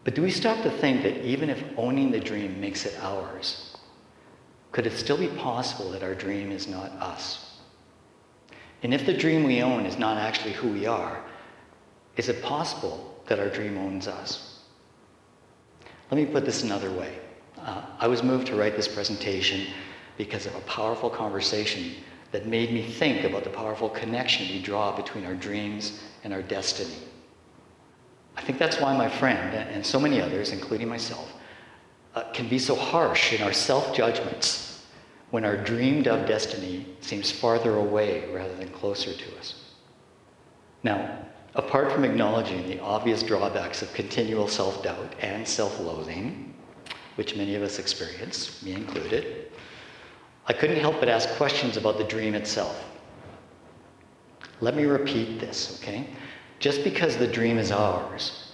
But 0.04 0.16
do 0.16 0.22
we 0.22 0.32
stop 0.32 0.62
to 0.64 0.70
think 0.70 1.02
that 1.04 1.26
even 1.26 1.50
if 1.50 1.64
owning 1.78 2.12
the 2.12 2.20
dream 2.20 2.60
makes 2.60 2.86
it 2.86 3.02
ours, 3.02 3.67
could 4.72 4.86
it 4.86 4.94
still 4.94 5.18
be 5.18 5.28
possible 5.28 5.92
that 5.92 6.04
our 6.04 6.16
dream 6.16 6.52
is 6.52 6.68
not 6.68 6.92
us? 6.94 7.60
And 8.84 8.94
if 8.94 9.06
the 9.06 9.14
dream 9.14 9.44
we 9.44 9.62
own 9.62 9.86
is 9.86 9.98
not 9.98 10.18
actually 10.18 10.54
who 10.54 10.70
we 10.70 10.86
are, 10.86 11.20
is 12.16 12.30
it 12.30 12.44
possible 12.44 13.22
that 13.28 13.40
our 13.40 13.50
dream 13.50 13.78
owns 13.78 14.08
us? 14.08 14.60
Let 16.12 16.18
me 16.18 16.26
put 16.26 16.46
this 16.46 16.64
another 16.64 16.92
way. 16.92 17.18
Uh, 17.60 17.82
I 18.00 18.08
was 18.08 18.24
moved 18.24 18.48
to 18.48 18.56
write 18.56 18.76
this 18.76 18.88
presentation 18.88 19.68
because 20.18 20.46
of 20.46 20.56
a 20.56 20.62
powerful 20.62 21.10
conversation 21.10 21.96
that 22.32 22.46
made 22.46 22.72
me 22.72 22.84
think 22.84 23.24
about 23.24 23.44
the 23.44 23.50
powerful 23.50 23.90
connection 23.90 24.48
we 24.48 24.62
draw 24.62 24.96
between 24.96 25.26
our 25.26 25.34
dreams 25.34 26.02
and 26.24 26.34
our 26.34 26.42
destiny. 26.42 26.98
I 28.36 28.42
think 28.42 28.60
that's 28.60 28.80
why 28.80 28.96
my 28.96 29.10
friend 29.10 29.54
and 29.56 29.86
so 29.86 30.00
many 30.00 30.22
others, 30.22 30.52
including 30.52 30.88
myself, 30.88 31.34
uh, 32.18 32.24
can 32.34 32.50
be 32.50 32.58
so 32.58 32.74
harsh 32.74 33.32
in 33.32 33.44
our 33.44 33.54
self 33.54 33.96
judgments 33.96 34.84
when 35.30 35.46
our 35.46 35.56
dreamed 35.56 36.08
of 36.08 36.28
destiny 36.28 36.84
seems 37.00 37.30
farther 37.30 37.76
away 37.76 38.28
rather 38.34 38.56
than 38.56 38.70
closer 38.70 39.14
to 39.14 39.38
us. 39.38 39.54
Now, 40.82 41.20
apart 41.54 41.92
from 41.92 42.04
acknowledging 42.04 42.68
the 42.68 42.80
obvious 42.80 43.22
drawbacks 43.22 43.84
of 43.84 43.94
continual 43.94 44.48
self 44.48 44.82
doubt 44.82 45.14
and 45.20 45.48
self 45.48 45.80
loathing, 45.80 46.56
which 47.18 47.36
many 47.36 47.54
of 47.54 47.62
us 47.62 47.78
experience, 47.78 48.64
me 48.64 48.74
included, 48.74 49.52
I 50.48 50.54
couldn't 50.54 50.80
help 50.80 51.00
but 51.00 51.10
ask 51.10 51.30
questions 51.36 51.78
about 51.78 52.00
the 52.00 52.04
dream 52.04 52.34
itself. 52.34 52.84
Let 54.60 54.76
me 54.76 54.86
repeat 54.86 55.40
this, 55.40 55.80
okay? 55.80 56.08
Just 56.58 56.84
because 56.84 57.16
the 57.16 57.28
dream 57.28 57.60
is 57.60 57.72
ours, 57.72 58.47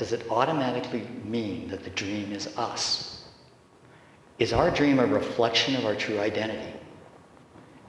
does 0.00 0.12
it 0.14 0.24
automatically 0.30 1.06
mean 1.24 1.68
that 1.68 1.84
the 1.84 1.90
dream 1.90 2.32
is 2.32 2.56
us? 2.56 3.26
Is 4.38 4.54
our 4.54 4.70
dream 4.70 4.98
a 4.98 5.04
reflection 5.04 5.76
of 5.76 5.84
our 5.84 5.94
true 5.94 6.18
identity? 6.18 6.72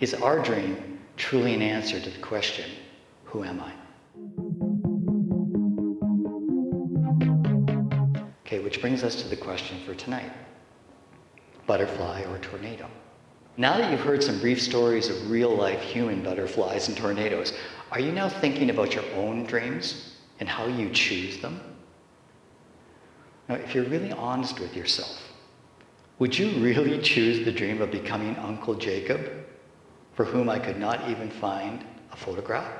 Is 0.02 0.14
our 0.16 0.40
dream 0.40 1.00
truly 1.16 1.54
an 1.54 1.62
answer 1.62 2.02
to 2.02 2.10
the 2.10 2.20
question, 2.20 2.70
who 3.24 3.46
am 3.46 3.62
I? 3.62 3.72
Okay, 8.46 8.60
which 8.60 8.82
brings 8.82 9.06
us 9.06 9.16
to 9.22 9.30
the 9.30 9.38
question 9.38 9.80
for 9.86 9.96
tonight 9.96 10.34
butterfly 11.66 12.26
or 12.26 12.40
tornado? 12.40 12.90
Now 13.56 13.78
that 13.78 13.90
you've 13.90 14.02
heard 14.02 14.22
some 14.22 14.38
brief 14.42 14.62
stories 14.62 15.08
of 15.08 15.32
real 15.32 15.56
life 15.56 15.80
human 15.80 16.22
butterflies 16.22 16.90
and 16.90 16.98
tornadoes, 16.98 17.54
are 17.90 18.02
you 18.02 18.12
now 18.12 18.28
thinking 18.28 18.70
about 18.70 18.94
your 18.96 19.06
own 19.16 19.46
dreams 19.46 20.18
and 20.42 20.50
how 20.50 20.66
you 20.66 20.90
choose 20.90 21.38
them? 21.38 21.71
Now, 23.50 23.56
if 23.56 23.76
you're 23.76 23.86
really 23.86 24.12
honest 24.12 24.60
with 24.60 24.76
yourself, 24.76 25.22
would 26.20 26.38
you 26.38 26.52
really 26.64 27.02
choose 27.02 27.44
the 27.44 27.52
dream 27.52 27.82
of 27.82 27.92
becoming 27.92 28.36
Uncle 28.38 28.76
Jacob, 28.76 29.28
for 30.14 30.24
whom 30.24 30.50
I 30.50 30.60
could 30.60 30.80
not 30.80 31.10
even 31.10 31.30
find 31.30 31.84
a 32.12 32.16
photograph, 32.16 32.72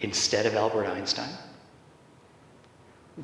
instead 0.00 0.46
of 0.46 0.54
Albert 0.54 0.86
Einstein? 0.86 1.28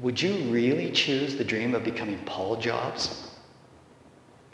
Would 0.01 0.21
you 0.21 0.35
really 0.53 0.91
choose 0.91 1.37
the 1.37 1.45
dream 1.45 1.75
of 1.75 1.85
becoming 1.85 2.19
Paul 2.27 2.57
Jobs 2.57 3.31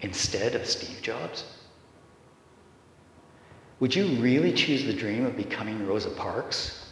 instead 0.01 0.55
of 0.55 0.67
Steve 0.67 1.03
Jobs? 1.03 1.45
Would 3.81 3.95
you 3.97 4.07
really 4.21 4.53
choose 4.53 4.85
the 4.85 4.93
dream 4.93 5.27
of 5.27 5.37
becoming 5.37 5.85
Rosa 5.85 6.11
Parks 6.11 6.87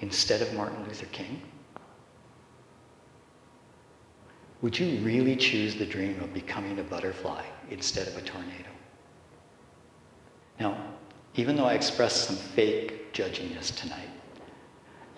instead 0.00 0.42
of 0.42 0.52
Martin 0.52 0.84
Luther 0.84 1.06
King? 1.06 1.40
Would 4.64 4.78
you 4.78 4.98
really 5.00 5.36
choose 5.36 5.74
the 5.74 5.84
dream 5.84 6.18
of 6.22 6.32
becoming 6.32 6.78
a 6.78 6.82
butterfly 6.82 7.44
instead 7.68 8.08
of 8.08 8.16
a 8.16 8.22
tornado? 8.22 8.70
Now, 10.58 10.74
even 11.34 11.54
though 11.54 11.66
I 11.66 11.74
expressed 11.74 12.24
some 12.24 12.36
fake 12.36 13.12
judginess 13.12 13.76
tonight, 13.76 14.08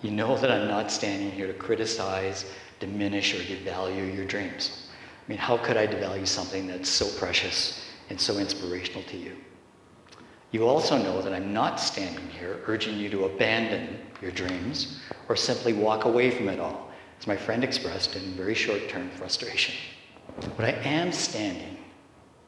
you 0.01 0.11
know 0.11 0.37
that 0.37 0.51
I'm 0.51 0.67
not 0.67 0.91
standing 0.91 1.31
here 1.31 1.47
to 1.47 1.53
criticize, 1.53 2.43
diminish, 2.81 3.33
or 3.35 3.41
devalue 3.41 4.13
your 4.13 4.25
dreams. 4.25 4.89
I 5.25 5.29
mean, 5.29 5.37
how 5.37 5.55
could 5.55 5.77
I 5.77 5.87
devalue 5.87 6.27
something 6.27 6.67
that's 6.67 6.89
so 6.89 7.07
precious 7.17 7.85
and 8.09 8.19
so 8.19 8.39
inspirational 8.39 9.03
to 9.03 9.15
you? 9.15 9.37
You 10.51 10.67
also 10.67 10.97
know 10.97 11.21
that 11.21 11.31
I'm 11.31 11.53
not 11.53 11.79
standing 11.79 12.27
here 12.31 12.59
urging 12.65 12.97
you 12.97 13.07
to 13.11 13.23
abandon 13.23 13.97
your 14.21 14.31
dreams 14.31 14.99
or 15.29 15.37
simply 15.37 15.71
walk 15.71 16.03
away 16.03 16.31
from 16.31 16.49
it 16.49 16.59
all, 16.59 16.86
as 17.19 17.27
my 17.27 17.35
friend 17.35 17.63
expressed 17.63 18.15
in 18.15 18.33
very 18.33 18.55
short 18.55 18.89
term 18.89 19.09
frustration. 19.11 19.75
What 20.55 20.65
I 20.65 20.73
am 20.83 21.11
standing 21.11 21.77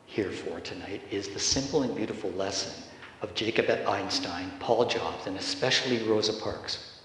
here 0.06 0.32
for 0.32 0.60
tonight 0.60 1.02
is 1.12 1.30
the 1.30 1.40
simple 1.40 1.84
and 1.84 1.96
beautiful 1.96 2.32
lesson 2.32 2.84
of 3.22 3.34
Jacob 3.34 3.70
Einstein, 3.88 4.52
Paul 4.60 4.86
Jobs, 4.86 5.28
and 5.28 5.38
especially 5.38 6.04
Rosa 6.08 6.34
Parks. 6.34 7.00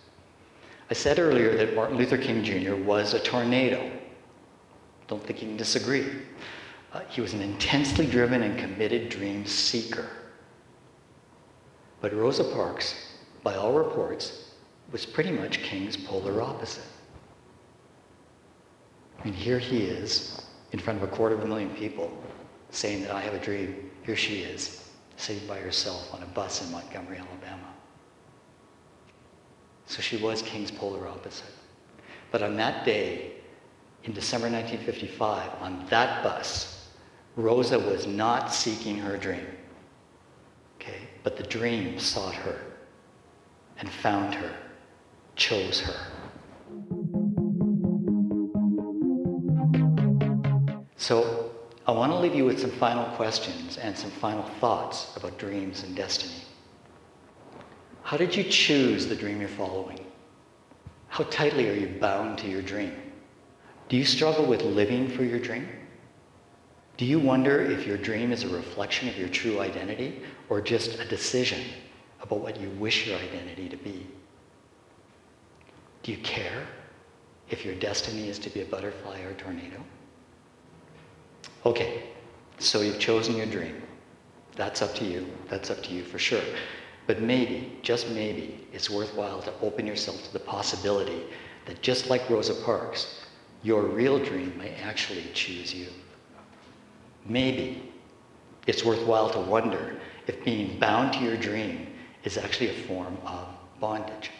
I 0.91 0.95
said 0.95 1.19
earlier 1.19 1.57
that 1.57 1.75
Martin 1.75 1.97
Luther 1.97 2.19
King 2.19 2.45
Jr. 2.45 2.77
was 2.77 3.15
a 3.15 3.21
tornado. 3.21 3.91
Don't 5.09 5.23
think 5.25 5.43
you 5.43 5.49
can 5.49 5.57
disagree. 5.57 6.07
Uh, 6.93 7.01
he 7.09 7.21
was 7.21 7.35
an 7.35 7.41
intensely 7.41 8.07
driven 8.07 8.43
and 8.43 8.59
committed 8.59 9.09
dream 9.09 9.47
seeker. 9.47 10.09
But 12.01 12.15
Rosa 12.15 12.45
Parks, 12.45 12.95
by 13.43 13.57
all 13.57 13.73
reports, 13.73 14.53
was 14.93 15.07
pretty 15.07 15.31
much 15.31 15.63
King's 15.63 15.97
polar 15.97 16.41
opposite. 16.43 16.85
I 19.25 19.29
mean, 19.29 19.37
here 19.37 19.59
he 19.59 19.85
is 19.85 20.43
in 20.73 20.79
front 20.79 21.03
of 21.03 21.09
a 21.09 21.17
quarter 21.17 21.35
of 21.35 21.43
a 21.43 21.47
million 21.47 21.71
people 21.71 22.13
saying 22.71 23.03
that 23.03 23.11
I 23.11 23.23
have 23.23 23.33
a 23.33 23.39
dream. 23.39 23.91
Here 24.03 24.17
she 24.17 24.41
is, 24.41 24.91
sitting 25.17 25.47
by 25.49 25.57
herself 25.59 26.13
on 26.13 26.23
a 26.23 26.27
bus 26.27 26.63
in 26.63 26.71
Montgomery, 26.71 27.17
Alabama. 27.17 27.73
So 29.87 30.03
she 30.03 30.19
was 30.19 30.43
King's 30.43 30.71
polar 30.71 31.09
opposite. 31.09 31.47
But 32.31 32.43
on 32.43 32.57
that 32.57 32.85
day, 32.85 33.33
in 34.03 34.13
December 34.13 34.51
1955, 34.51 35.63
on 35.63 35.87
that 35.89 36.23
bus, 36.23 36.91
Rosa 37.37 37.79
was 37.79 38.07
not 38.07 38.53
seeking 38.53 38.99
her 38.99 39.17
dream. 39.17 39.47
Okay? 40.77 41.09
But 41.23 41.39
the 41.39 41.45
dream 41.45 41.99
sought 41.99 42.35
her 42.35 42.59
and 43.79 43.89
found 43.89 44.35
her, 44.35 44.53
chose 45.37 45.81
her. 45.81 46.14
So 51.05 51.51
I 51.87 51.93
want 51.93 52.13
to 52.13 52.17
leave 52.17 52.35
you 52.35 52.47
with 52.47 52.59
some 52.59 52.71
final 52.71 53.05
questions 53.17 53.77
and 53.77 53.95
some 53.95 54.11
final 54.11 54.43
thoughts 54.59 55.15
about 55.19 55.37
dreams 55.37 55.83
and 55.83 55.95
destiny. 55.95 56.41
How 58.03 58.17
did 58.17 58.35
you 58.35 58.43
choose 58.43 59.07
the 59.07 59.15
dream 59.15 59.39
you're 59.39 59.51
following? 59.51 60.01
How 61.09 61.25
tightly 61.25 61.69
are 61.69 61.75
you 61.75 61.89
bound 62.01 62.39
to 62.39 62.49
your 62.49 62.63
dream? 62.63 62.95
Do 63.91 63.99
you 63.99 64.05
struggle 64.07 64.47
with 64.47 64.63
living 64.63 65.11
for 65.11 65.25
your 65.25 65.39
dream? 65.39 65.69
Do 66.97 67.05
you 67.05 67.19
wonder 67.19 67.61
if 67.61 67.87
your 67.87 67.99
dream 67.99 68.33
is 68.33 68.45
a 68.45 68.49
reflection 68.49 69.07
of 69.11 69.19
your 69.19 69.29
true 69.29 69.61
identity 69.61 70.23
or 70.49 70.63
just 70.63 70.99
a 71.01 71.05
decision 71.05 71.61
about 72.23 72.41
what 72.41 72.59
you 72.59 72.71
wish 72.71 73.07
your 73.07 73.19
identity 73.19 73.69
to 73.69 73.77
be? 73.77 74.07
Do 76.03 76.13
you 76.13 76.19
care 76.23 76.67
if 77.51 77.63
your 77.63 77.75
destiny 77.75 78.31
is 78.31 78.39
to 78.39 78.49
be 78.49 78.63
a 78.63 78.65
butterfly 78.65 79.21
or 79.21 79.33
a 79.33 79.35
tornado? 79.35 79.85
Okay, 81.67 82.03
so 82.59 82.83
you've 82.83 82.99
chosen 82.99 83.37
your 83.37 83.47
dream. 83.47 83.83
That's 84.55 84.83
up 84.83 84.95
to 84.97 85.05
you. 85.05 85.27
That's 85.49 85.71
up 85.71 85.83
to 85.85 85.95
you 85.95 86.05
for 86.05 86.19
sure. 86.19 86.43
But 87.07 87.23
maybe, 87.23 87.79
just 87.83 88.11
maybe, 88.11 88.67
it's 88.73 88.91
worthwhile 88.91 89.41
to 89.43 89.53
open 89.63 89.87
yourself 89.87 90.23
to 90.25 90.33
the 90.33 90.41
possibility 90.41 91.25
that 91.67 91.81
just 91.81 92.11
like 92.11 92.29
Rosa 92.29 92.55
Parks, 92.65 93.21
your 93.63 93.83
real 93.83 94.19
dream 94.19 94.57
may 94.59 94.75
actually 94.77 95.25
choose 95.33 95.75
you. 95.75 95.89
Maybe 97.27 97.91
it's 98.67 98.85
worthwhile 98.85 99.31
to 99.31 99.41
wonder 99.41 99.99
if 100.27 100.45
being 100.45 100.79
bound 100.79 101.15
to 101.15 101.21
your 101.21 101.37
dream 101.37 101.87
is 102.25 102.37
actually 102.37 102.71
a 102.71 102.83
form 102.85 103.17
of 103.25 103.49
bondage. 103.81 104.31